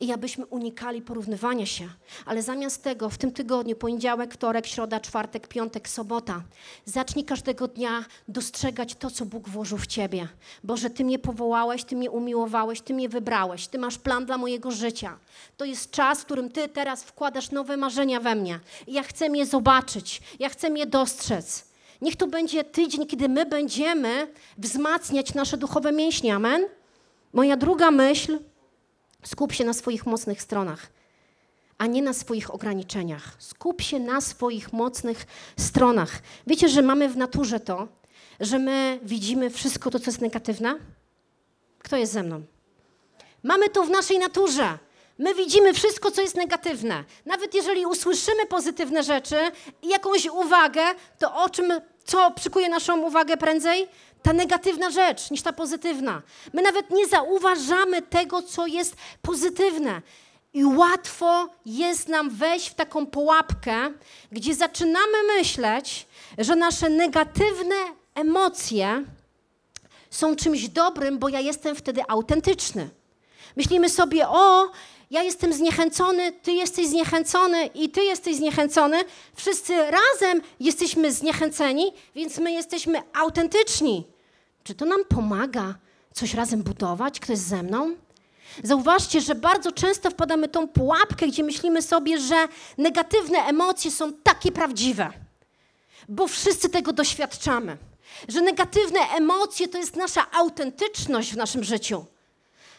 [0.00, 1.88] I abyśmy unikali porównywania się.
[2.26, 6.42] Ale zamiast tego w tym tygodniu, poniedziałek, wtorek, środa, czwartek, piątek, sobota,
[6.84, 10.28] zacznij każdego dnia dostrzegać to, co Bóg włożył w ciebie.
[10.64, 14.70] Boże, Ty mnie powołałeś, Ty mnie umiłowałeś, Ty mnie wybrałeś, Ty masz plan dla mojego
[14.70, 15.18] życia.
[15.56, 18.60] To jest czas, w którym Ty teraz wkładasz nowe marzenia we mnie.
[18.86, 21.64] I ja chcę je zobaczyć, ja chcę je dostrzec.
[22.02, 24.28] Niech to będzie tydzień, kiedy my będziemy
[24.58, 26.34] wzmacniać nasze duchowe mięśnie.
[26.34, 26.66] Amen?
[27.32, 28.38] Moja druga myśl
[29.26, 30.86] Skup się na swoich mocnych stronach,
[31.78, 33.36] a nie na swoich ograniczeniach.
[33.38, 35.26] Skup się na swoich mocnych
[35.58, 36.10] stronach.
[36.46, 37.88] Wiecie, że mamy w naturze to,
[38.40, 40.78] że my widzimy wszystko to, co jest negatywne?
[41.78, 42.42] Kto jest ze mną?
[43.42, 44.78] Mamy to w naszej naturze.
[45.18, 47.04] My widzimy wszystko, co jest negatywne.
[47.26, 49.36] Nawet jeżeli usłyszymy pozytywne rzeczy
[49.82, 50.82] i jakąś uwagę,
[51.18, 51.72] to o czym,
[52.04, 53.88] co przykuje naszą uwagę prędzej?
[54.22, 56.22] Ta negatywna rzecz niż ta pozytywna.
[56.52, 60.02] My nawet nie zauważamy tego, co jest pozytywne.
[60.52, 63.92] I łatwo jest nam wejść w taką pułapkę,
[64.32, 66.06] gdzie zaczynamy myśleć,
[66.38, 67.74] że nasze negatywne
[68.14, 69.04] emocje
[70.10, 72.88] są czymś dobrym, bo ja jestem wtedy autentyczny.
[73.56, 74.70] Myślimy sobie, o,
[75.10, 78.96] ja jestem zniechęcony, ty jesteś zniechęcony i ty jesteś zniechęcony.
[79.34, 84.06] Wszyscy razem jesteśmy zniechęceni, więc my jesteśmy autentyczni.
[84.64, 85.74] Czy to nam pomaga
[86.12, 87.20] coś razem budować?
[87.20, 87.96] Ktoś ze mną?
[88.62, 94.52] Zauważcie, że bardzo często wpadamy tą pułapkę, gdzie myślimy sobie, że negatywne emocje są takie
[94.52, 95.10] prawdziwe,
[96.08, 97.76] bo wszyscy tego doświadczamy.
[98.28, 102.04] Że negatywne emocje to jest nasza autentyczność w naszym życiu.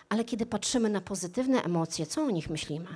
[0.10, 2.88] Ale kiedy patrzymy na pozytywne emocje, co o nich myślimy?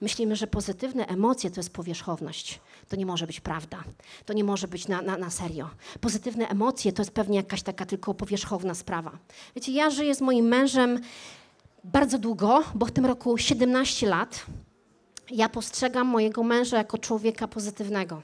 [0.00, 2.60] Myślimy, że pozytywne emocje to jest powierzchowność.
[2.88, 3.84] To nie może być prawda.
[4.26, 5.70] To nie może być na, na, na serio.
[6.00, 9.18] Pozytywne emocje to jest pewnie jakaś taka tylko powierzchowna sprawa.
[9.56, 11.00] Wiecie, ja żyję z moim mężem
[11.84, 14.46] bardzo długo, bo w tym roku 17 lat.
[15.30, 18.22] Ja postrzegam mojego męża jako człowieka pozytywnego.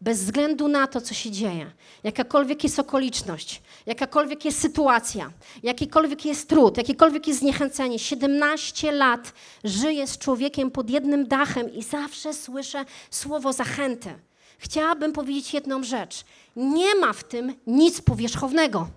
[0.00, 1.70] Bez względu na to, co się dzieje,
[2.04, 5.30] jakakolwiek jest okoliczność, jakakolwiek jest sytuacja,
[5.62, 9.32] jakikolwiek jest trud, jakiekolwiek jest zniechęcenie, 17 lat
[9.64, 14.14] żyję z człowiekiem pod jednym dachem i zawsze słyszę słowo zachęty.
[14.58, 16.24] Chciałabym powiedzieć jedną rzecz.
[16.56, 18.88] Nie ma w tym nic powierzchownego.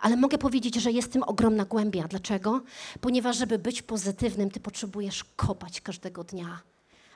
[0.00, 2.08] Ale mogę powiedzieć, że jest w tym ogromna głębia.
[2.08, 2.60] Dlaczego?
[3.00, 6.60] Ponieważ, żeby być pozytywnym, ty potrzebujesz kopać każdego dnia,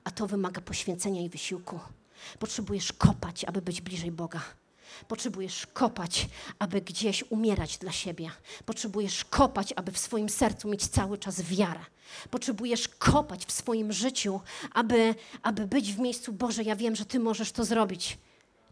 [0.04, 1.80] a to wymaga poświęcenia i wysiłku.
[2.38, 4.40] Potrzebujesz kopać, aby być bliżej Boga.
[5.08, 8.30] Potrzebujesz kopać, aby gdzieś umierać dla siebie.
[8.66, 11.80] Potrzebujesz kopać, aby w swoim sercu mieć cały czas wiarę.
[12.30, 14.40] Potrzebujesz kopać w swoim życiu,
[14.72, 16.62] aby, aby być w miejscu Boże.
[16.62, 18.18] Ja wiem, że Ty możesz to zrobić.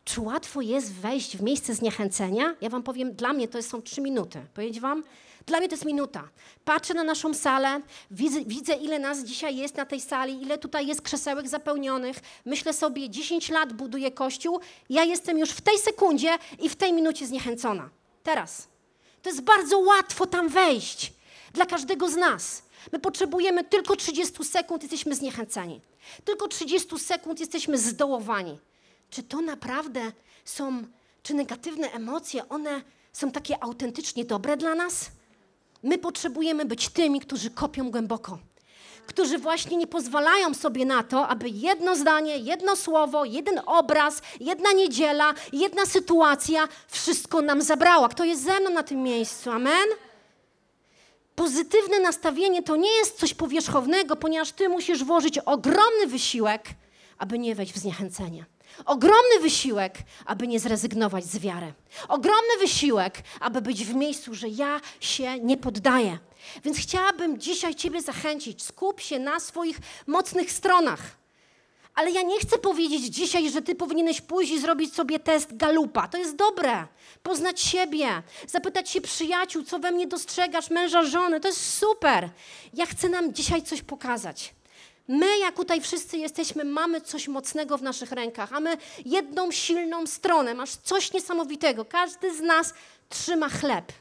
[0.05, 2.55] Czy łatwo jest wejść w miejsce zniechęcenia?
[2.61, 4.47] Ja Wam powiem, dla mnie to są trzy minuty.
[4.55, 5.05] Powiedzieć Wam?
[5.47, 6.29] Dla mnie to jest minuta.
[6.65, 7.81] Patrzę na naszą salę,
[8.11, 12.17] widzę, widzę, ile nas dzisiaj jest na tej sali, ile tutaj jest krzesełek zapełnionych.
[12.45, 16.93] Myślę sobie, 10 lat buduję kościół, ja jestem już w tej sekundzie i w tej
[16.93, 17.91] minucie zniechęcona.
[18.23, 18.69] Teraz.
[19.23, 21.13] To jest bardzo łatwo tam wejść.
[21.53, 22.63] Dla każdego z nas.
[22.93, 25.81] My potrzebujemy tylko 30 sekund, jesteśmy zniechęceni.
[26.25, 28.59] Tylko 30 sekund jesteśmy zdołowani.
[29.11, 30.13] Czy to naprawdę
[30.45, 30.85] są,
[31.23, 35.11] czy negatywne emocje, one są takie autentycznie dobre dla nas?
[35.85, 38.39] My potrzebujemy być tymi, którzy kopią głęboko,
[39.07, 44.73] którzy właśnie nie pozwalają sobie na to, aby jedno zdanie, jedno słowo, jeden obraz, jedna
[44.73, 48.09] niedziela, jedna sytuacja wszystko nam zabrała.
[48.09, 49.51] Kto jest ze mną na tym miejscu?
[49.51, 49.89] Amen?
[51.35, 56.65] Pozytywne nastawienie to nie jest coś powierzchownego, ponieważ ty musisz włożyć ogromny wysiłek,
[57.19, 58.45] aby nie wejść w zniechęcenie.
[58.85, 61.73] Ogromny wysiłek, aby nie zrezygnować z wiary.
[62.09, 66.19] Ogromny wysiłek, aby być w miejscu, że ja się nie poddaję.
[66.65, 68.63] Więc chciałabym dzisiaj Ciebie zachęcić.
[68.63, 71.01] Skup się na swoich mocnych stronach.
[71.95, 76.09] Ale ja nie chcę powiedzieć dzisiaj, że ty powinieneś pójść i zrobić sobie test galupa.
[76.09, 76.87] To jest dobre.
[77.23, 81.41] Poznać siebie, zapytać się przyjaciół, co we mnie dostrzegasz, męża, żony.
[81.41, 82.31] To jest super.
[82.75, 84.55] Ja chcę nam dzisiaj coś pokazać.
[85.09, 88.51] My, jak tutaj wszyscy jesteśmy, mamy coś mocnego w naszych rękach.
[88.51, 91.85] Mamy jedną silną stronę, masz coś niesamowitego.
[91.85, 92.75] Każdy z nas
[93.09, 93.93] trzyma chleb.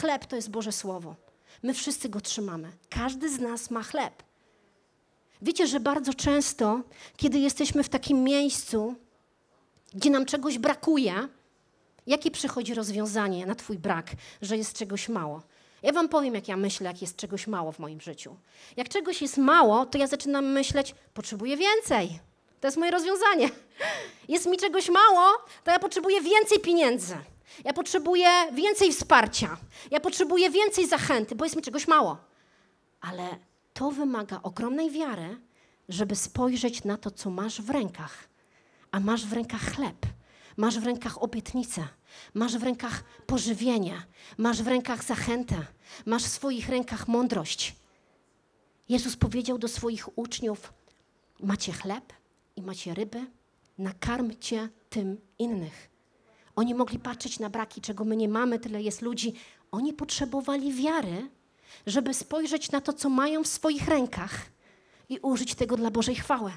[0.00, 1.14] Chleb to jest Boże Słowo.
[1.62, 2.72] My wszyscy go trzymamy.
[2.90, 4.22] Każdy z nas ma chleb.
[5.42, 6.80] Wiecie, że bardzo często,
[7.16, 8.94] kiedy jesteśmy w takim miejscu,
[9.94, 11.28] gdzie nam czegoś brakuje,
[12.06, 14.06] jakie przychodzi rozwiązanie na Twój brak,
[14.42, 15.42] że jest czegoś mało?
[15.82, 18.36] Ja Wam powiem, jak ja myślę, jak jest czegoś mało w moim życiu.
[18.76, 22.18] Jak czegoś jest mało, to ja zaczynam myśleć, potrzebuję więcej.
[22.60, 23.50] To jest moje rozwiązanie.
[24.28, 25.28] Jest mi czegoś mało,
[25.64, 27.16] to ja potrzebuję więcej pieniędzy.
[27.64, 29.56] Ja potrzebuję więcej wsparcia.
[29.90, 32.16] Ja potrzebuję więcej zachęty, bo jest mi czegoś mało.
[33.00, 33.36] Ale
[33.74, 35.40] to wymaga ogromnej wiary,
[35.88, 38.28] żeby spojrzeć na to, co masz w rękach.
[38.90, 39.96] A masz w rękach chleb,
[40.60, 41.88] masz w rękach obietnicę,
[42.34, 44.02] masz w rękach pożywienie,
[44.38, 45.66] masz w rękach zachętę,
[46.06, 47.76] masz w swoich rękach mądrość.
[48.88, 50.72] Jezus powiedział do swoich uczniów:
[51.40, 52.12] Macie chleb
[52.56, 53.26] i macie ryby,
[53.78, 55.90] nakarmcie tym innych.
[56.56, 59.34] Oni mogli patrzeć na braki, czego my nie mamy, tyle jest ludzi.
[59.70, 61.30] Oni potrzebowali wiary,
[61.86, 64.46] żeby spojrzeć na to, co mają w swoich rękach
[65.08, 66.52] i użyć tego dla Bożej chwały.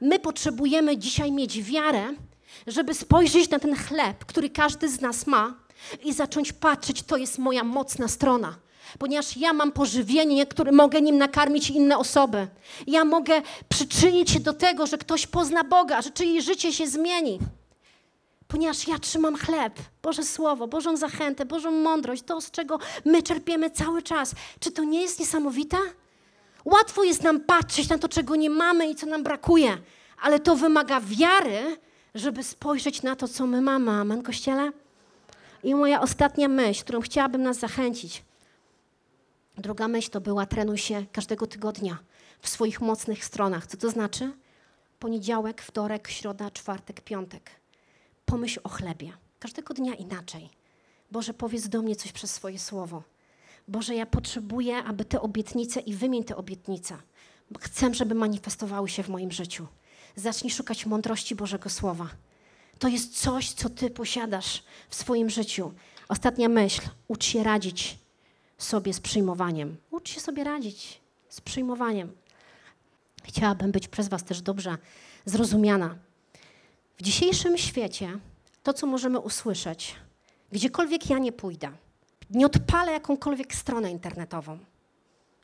[0.00, 2.14] My potrzebujemy dzisiaj mieć wiarę,
[2.66, 5.54] żeby spojrzeć na ten chleb, który każdy z nas ma
[6.04, 8.56] i zacząć patrzeć, to jest moja mocna strona.
[8.98, 12.48] Ponieważ ja mam pożywienie, które mogę nim nakarmić inne osoby.
[12.86, 17.38] Ja mogę przyczynić się do tego, że ktoś pozna Boga, że czyjeś życie się zmieni
[18.48, 23.70] ponieważ ja trzymam chleb, Boże Słowo, Bożą zachętę, Bożą mądrość, to, z czego my czerpiemy
[23.70, 24.34] cały czas.
[24.60, 25.76] Czy to nie jest niesamowite?
[26.64, 29.78] Łatwo jest nam patrzeć na to, czego nie mamy i co nam brakuje,
[30.20, 31.76] ale to wymaga wiary,
[32.14, 33.90] żeby spojrzeć na to, co my mamy.
[33.90, 34.72] Amen, Kościele?
[35.62, 38.24] I moja ostatnia myśl, którą chciałabym nas zachęcić.
[39.56, 41.98] Druga myśl to była trenuj się każdego tygodnia
[42.40, 43.66] w swoich mocnych stronach.
[43.66, 44.32] Co to znaczy?
[44.98, 47.58] Poniedziałek, wtorek, środa, czwartek, piątek
[48.28, 49.12] pomyśl o chlebie.
[49.38, 50.50] Każdego dnia inaczej.
[51.10, 53.02] Boże, powiedz do mnie coś przez swoje słowo.
[53.68, 56.96] Boże, ja potrzebuję, aby te obietnice i wymień te obietnice.
[57.60, 59.66] Chcę, żeby manifestowały się w moim życiu.
[60.18, 62.08] Zacznij szukać mądrości Bożego Słowa.
[62.78, 65.72] To jest coś, co Ty posiadasz w swoim życiu.
[66.08, 66.82] Ostatnia myśl.
[67.08, 67.98] Ucz się radzić
[68.58, 69.76] sobie z przyjmowaniem.
[69.90, 72.12] Ucz się sobie radzić z przyjmowaniem.
[73.24, 74.78] Chciałabym być przez Was też dobrze
[75.24, 75.96] zrozumiana.
[76.96, 78.18] W dzisiejszym świecie
[78.62, 79.96] to, co możemy usłyszeć,
[80.52, 81.72] gdziekolwiek ja nie pójdę,
[82.30, 84.58] nie odpalę jakąkolwiek stronę internetową,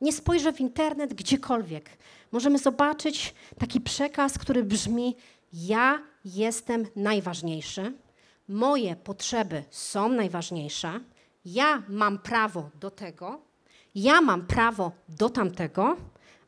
[0.04, 1.90] nie spojrzę w internet gdziekolwiek,
[2.32, 5.16] możemy zobaczyć taki przekaz, który brzmi:
[5.52, 7.92] Ja jestem najważniejszy,
[8.48, 11.00] moje potrzeby są najważniejsze,
[11.44, 13.40] ja mam prawo do tego,
[13.94, 15.96] ja mam prawo do tamtego,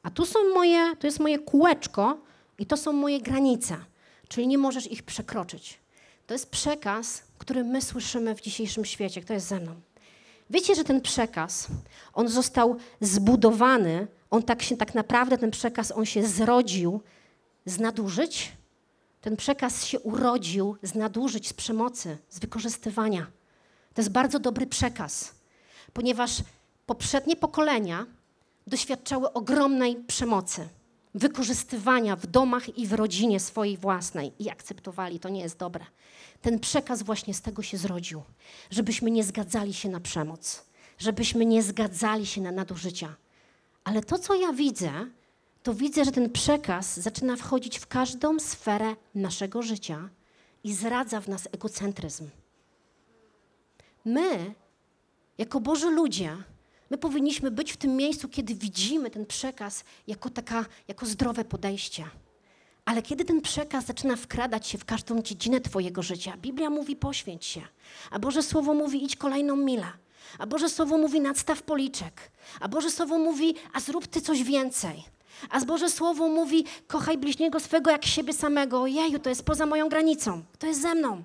[0.02, 2.18] a tu są moje, to jest moje kółeczko
[2.58, 3.76] i to są moje granice,
[4.28, 5.78] czyli nie możesz ich przekroczyć.
[6.26, 9.20] To jest przekaz, który my słyszymy w dzisiejszym świecie.
[9.20, 9.74] Kto jest ze mną?
[10.50, 11.68] Wiecie, że ten przekaz,
[12.14, 17.00] on został zbudowany, on tak się tak naprawdę, ten przekaz, on się zrodził
[17.64, 18.52] z nadużyć.
[19.20, 23.26] Ten przekaz się urodził z nadużyć, z przemocy, z wykorzystywania.
[23.94, 25.34] To jest bardzo dobry przekaz,
[25.92, 26.42] ponieważ
[26.86, 28.06] poprzednie pokolenia
[28.66, 30.68] doświadczały ogromnej przemocy,
[31.16, 35.20] wykorzystywania w domach i w rodzinie swojej własnej i akceptowali.
[35.20, 35.84] To nie jest dobre.
[36.42, 38.22] Ten przekaz właśnie z tego się zrodził,
[38.70, 40.64] żebyśmy nie zgadzali się na przemoc,
[40.98, 43.16] żebyśmy nie zgadzali się na nadużycia.
[43.84, 44.90] Ale to, co ja widzę,
[45.62, 50.08] to widzę, że ten przekaz zaczyna wchodzić w każdą sferę naszego życia
[50.64, 52.30] i zradza w nas egocentryzm.
[54.04, 54.54] My,
[55.38, 56.36] jako Boży ludzie,
[56.90, 62.04] my powinniśmy być w tym miejscu, kiedy widzimy ten przekaz jako, taka, jako zdrowe podejście.
[62.84, 67.44] Ale kiedy ten przekaz zaczyna wkradać się w każdą dziedzinę Twojego życia, Biblia mówi poświęć
[67.44, 67.60] się,
[68.10, 69.86] a Boże Słowo mówi idź kolejną milę,
[70.38, 72.30] a Boże Słowo mówi nadstaw policzek,
[72.60, 75.04] a Boże Słowo mówi a zrób Ty coś więcej.
[75.50, 78.86] A Boże Słowo mówi, kochaj bliźniego swego jak siebie samego.
[78.86, 80.42] Jeju, to jest poza moją granicą.
[80.58, 81.22] To jest ze mną.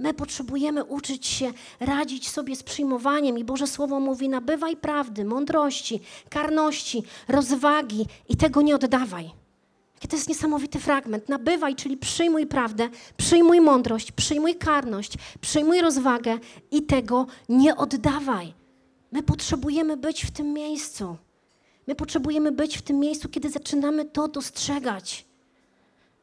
[0.00, 6.00] My potrzebujemy uczyć się radzić sobie z przyjmowaniem i Boże Słowo mówi, nabywaj prawdy, mądrości,
[6.28, 9.30] karności, rozwagi i tego nie oddawaj.
[10.08, 11.28] To jest niesamowity fragment.
[11.28, 16.38] Nabywaj, czyli przyjmuj prawdę, przyjmuj mądrość, przyjmuj karność, przyjmuj rozwagę
[16.70, 18.54] i tego nie oddawaj.
[19.12, 21.16] My potrzebujemy być w tym miejscu.
[21.86, 25.26] My potrzebujemy być w tym miejscu, kiedy zaczynamy to dostrzegać.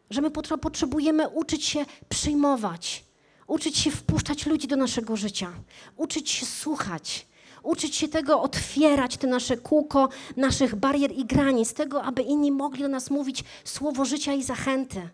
[0.09, 3.06] Że my potrzebujemy uczyć się przyjmować,
[3.47, 5.51] uczyć się wpuszczać ludzi do naszego życia,
[5.97, 7.27] uczyć się słuchać,
[7.63, 12.81] uczyć się tego otwierać, te nasze kółko naszych barier i granic, tego, aby inni mogli
[12.81, 15.09] do nas mówić słowo życia i zachęty.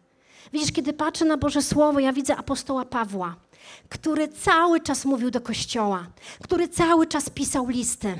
[0.53, 3.35] Widzisz, kiedy patrzę na Boże Słowo, ja widzę apostoła Pawła,
[3.89, 6.07] który cały czas mówił do kościoła,
[6.43, 8.15] który cały czas pisał listy.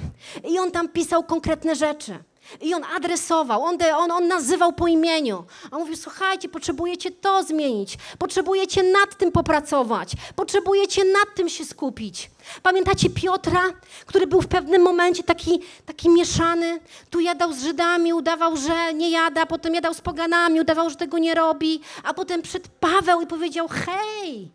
[0.50, 2.20] I on tam pisał konkretne rzeczy.
[2.62, 5.44] I on adresował, on, on, on nazywał po imieniu.
[5.72, 12.32] On mówił: Słuchajcie, potrzebujecie to zmienić, potrzebujecie nad tym popracować, potrzebujecie nad tym się skupić.
[12.64, 13.64] Pamiętacie Piotra,
[14.06, 16.80] który był w pewnym momencie taki, taki mieszany?
[17.10, 21.18] Tu jadał z Żydami, udawał, że nie jada, potem jadał z poganami, udawał, że tego
[21.18, 24.52] nie robi, a potem przed Paweł i powiedział: Hej,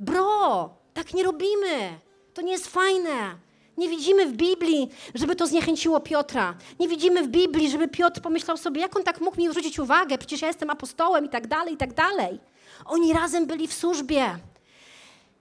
[0.00, 1.98] bro, tak nie robimy,
[2.34, 3.43] to nie jest fajne.
[3.78, 6.54] Nie widzimy w Biblii, żeby to zniechęciło Piotra.
[6.80, 10.18] Nie widzimy w Biblii, żeby Piotr pomyślał sobie, jak on tak mógł mi zwrócić uwagę,
[10.18, 12.40] przecież ja jestem apostołem i tak dalej, i tak dalej.
[12.84, 14.38] Oni razem byli w służbie.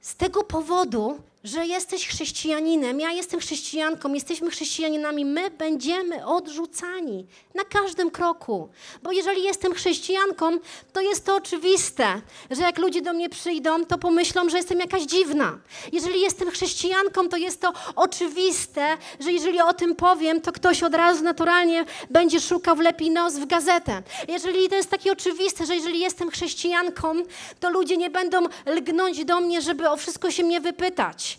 [0.01, 7.25] Z tego powodu że jesteś chrześcijaninem, ja jestem chrześcijanką, jesteśmy chrześcijaninami, my będziemy odrzucani
[7.55, 8.69] na każdym kroku.
[9.03, 10.57] Bo jeżeli jestem chrześcijanką,
[10.93, 12.21] to jest to oczywiste,
[12.51, 15.59] że jak ludzie do mnie przyjdą, to pomyślą, że jestem jakaś dziwna.
[15.91, 20.95] Jeżeli jestem chrześcijanką, to jest to oczywiste, że jeżeli o tym powiem, to ktoś od
[20.95, 24.03] razu naturalnie będzie szukał wlepi nos w gazetę.
[24.27, 27.15] Jeżeli to jest takie oczywiste, że jeżeli jestem chrześcijanką,
[27.59, 31.32] to ludzie nie będą lgnąć do mnie, żeby o wszystko się mnie wypytać.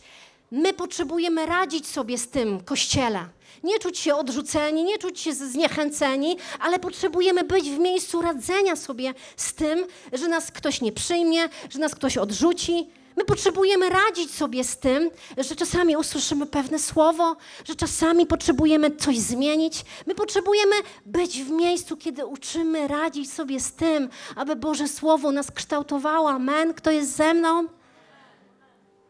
[0.51, 3.29] My potrzebujemy radzić sobie z tym kościele.
[3.65, 9.15] Nie czuć się odrzuceni, nie czuć się zniechęceni, ale potrzebujemy być w miejscu radzenia sobie
[9.37, 12.87] z tym, że nas ktoś nie przyjmie, że nas ktoś odrzuci.
[13.17, 19.19] My potrzebujemy radzić sobie z tym, że czasami usłyszymy pewne słowo, że czasami potrzebujemy coś
[19.19, 19.85] zmienić.
[20.07, 20.75] My potrzebujemy
[21.07, 26.31] być w miejscu, kiedy uczymy radzić sobie z tym, aby Boże Słowo nas kształtowało.
[26.31, 26.75] Amen.
[26.75, 27.65] Kto jest ze mną?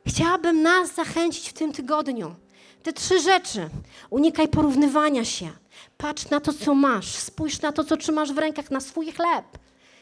[0.06, 2.34] Chciałabym nas zachęcić w tym tygodniu.
[2.82, 3.68] Te trzy rzeczy.
[4.10, 5.50] Unikaj porównywania się.
[5.96, 7.14] Patrz na to, co masz.
[7.14, 9.44] Spójrz na to, co trzymasz w rękach, na swój chleb.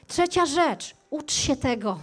[0.07, 0.95] Trzecia rzecz.
[1.11, 2.01] Ucz się tego,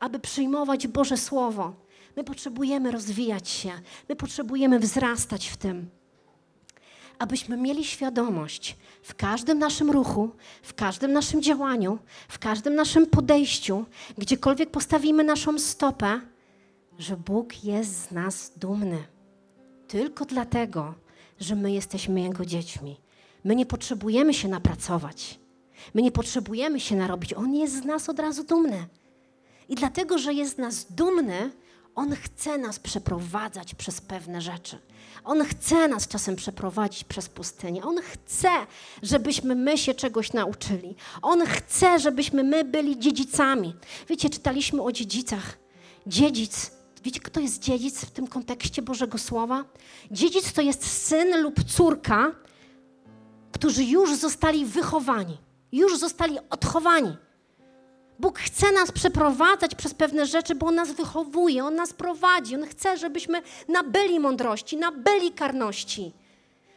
[0.00, 1.74] aby przyjmować Boże Słowo.
[2.16, 3.72] My potrzebujemy rozwijać się.
[4.08, 5.90] My potrzebujemy wzrastać w tym.
[7.18, 10.30] Abyśmy mieli świadomość w każdym naszym ruchu,
[10.62, 11.98] w każdym naszym działaniu,
[12.28, 13.84] w każdym naszym podejściu,
[14.18, 16.20] gdziekolwiek postawimy naszą stopę,
[17.02, 19.04] że Bóg jest z nas dumny.
[19.88, 20.94] Tylko dlatego,
[21.40, 23.00] że my jesteśmy Jego dziećmi.
[23.44, 25.40] My nie potrzebujemy się napracować.
[25.94, 27.34] My nie potrzebujemy się narobić.
[27.34, 28.86] On jest z nas od razu dumny.
[29.68, 31.50] I dlatego, że jest z nas dumny,
[31.94, 34.78] On chce nas przeprowadzać przez pewne rzeczy.
[35.24, 37.82] On chce nas czasem przeprowadzić przez pustynię.
[37.82, 38.50] On chce,
[39.02, 40.96] żebyśmy my się czegoś nauczyli.
[41.22, 43.74] On chce, żebyśmy my byli dziedzicami.
[44.08, 45.58] Wiecie, czytaliśmy o dziedzicach.
[46.06, 46.70] Dziedzic,
[47.04, 49.64] wiecie, kto jest dziedzic w tym kontekście Bożego Słowa?
[50.10, 52.32] Dziedzic to jest syn lub córka,
[53.52, 55.38] którzy już zostali wychowani,
[55.72, 57.16] już zostali odchowani.
[58.18, 62.54] Bóg chce nas przeprowadzać przez pewne rzeczy, bo On nas wychowuje, On nas prowadzi.
[62.54, 66.12] On chce, żebyśmy nabyli mądrości, nabyli karności.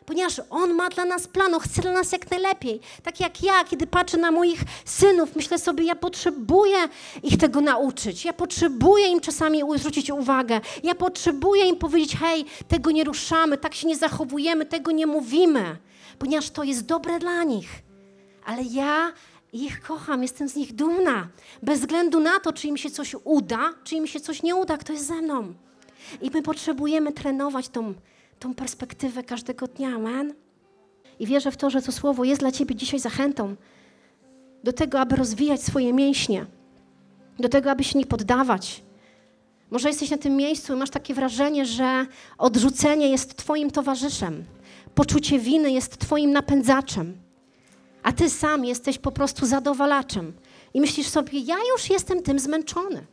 [0.05, 2.79] Ponieważ On ma dla nas plan, On chce dla nas jak najlepiej.
[3.03, 6.77] Tak jak ja, kiedy patrzę na moich synów, myślę sobie, ja potrzebuję
[7.23, 8.25] ich tego nauczyć.
[8.25, 10.61] Ja potrzebuję im czasami zwrócić uwagę.
[10.83, 15.77] Ja potrzebuję im powiedzieć, hej, tego nie ruszamy, tak się nie zachowujemy, tego nie mówimy.
[16.19, 17.69] Ponieważ to jest dobre dla nich.
[18.45, 19.11] Ale ja
[19.53, 21.27] ich kocham, jestem z nich dumna.
[21.63, 24.77] Bez względu na to, czy im się coś uda, czy im się coś nie uda,
[24.77, 25.53] kto jest ze mną.
[26.21, 27.93] I my potrzebujemy trenować tą,
[28.39, 30.33] tą perspektywę każdego dnia, amen.
[31.19, 33.55] I wierzę w to, że to słowo jest dla Ciebie dzisiaj zachętą
[34.63, 36.45] do tego, aby rozwijać swoje mięśnie,
[37.39, 38.83] do tego, aby się nie poddawać.
[39.71, 42.05] Może jesteś na tym miejscu i masz takie wrażenie, że
[42.37, 44.43] odrzucenie jest Twoim towarzyszem,
[44.95, 47.25] poczucie winy jest Twoim napędzaczem
[48.05, 50.33] a ty sam jesteś po prostu zadowalaczem.
[50.73, 53.05] I myślisz sobie, ja już jestem tym zmęczony.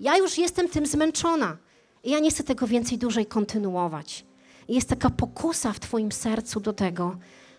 [0.00, 1.56] Ja już jestem tym zmęczona.
[2.04, 4.24] I ja nie chcę tego więcej dłużej kontynuować.
[4.68, 7.16] I jest taka pokusa w Twoim sercu do tego,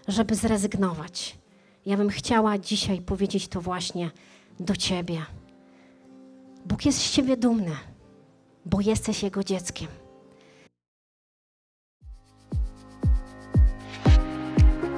[0.08, 1.38] żeby zrezygnować.
[1.86, 4.12] Ja bym chciała dzisiaj powiedzieć to właśnie
[4.60, 5.22] do Ciebie.
[6.66, 7.72] Bóg jest z Ciebie dumny,
[8.66, 9.88] bo jesteś Jego dzieckiem.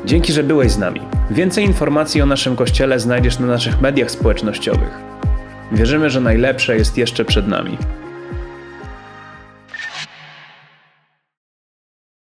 [0.06, 1.02] Dzięki, że byłeś z nami.
[1.32, 5.02] Więcej informacji o naszym kościele znajdziesz na naszych mediach społecznościowych.
[5.72, 7.78] Wierzymy, że najlepsze jest jeszcze przed nami.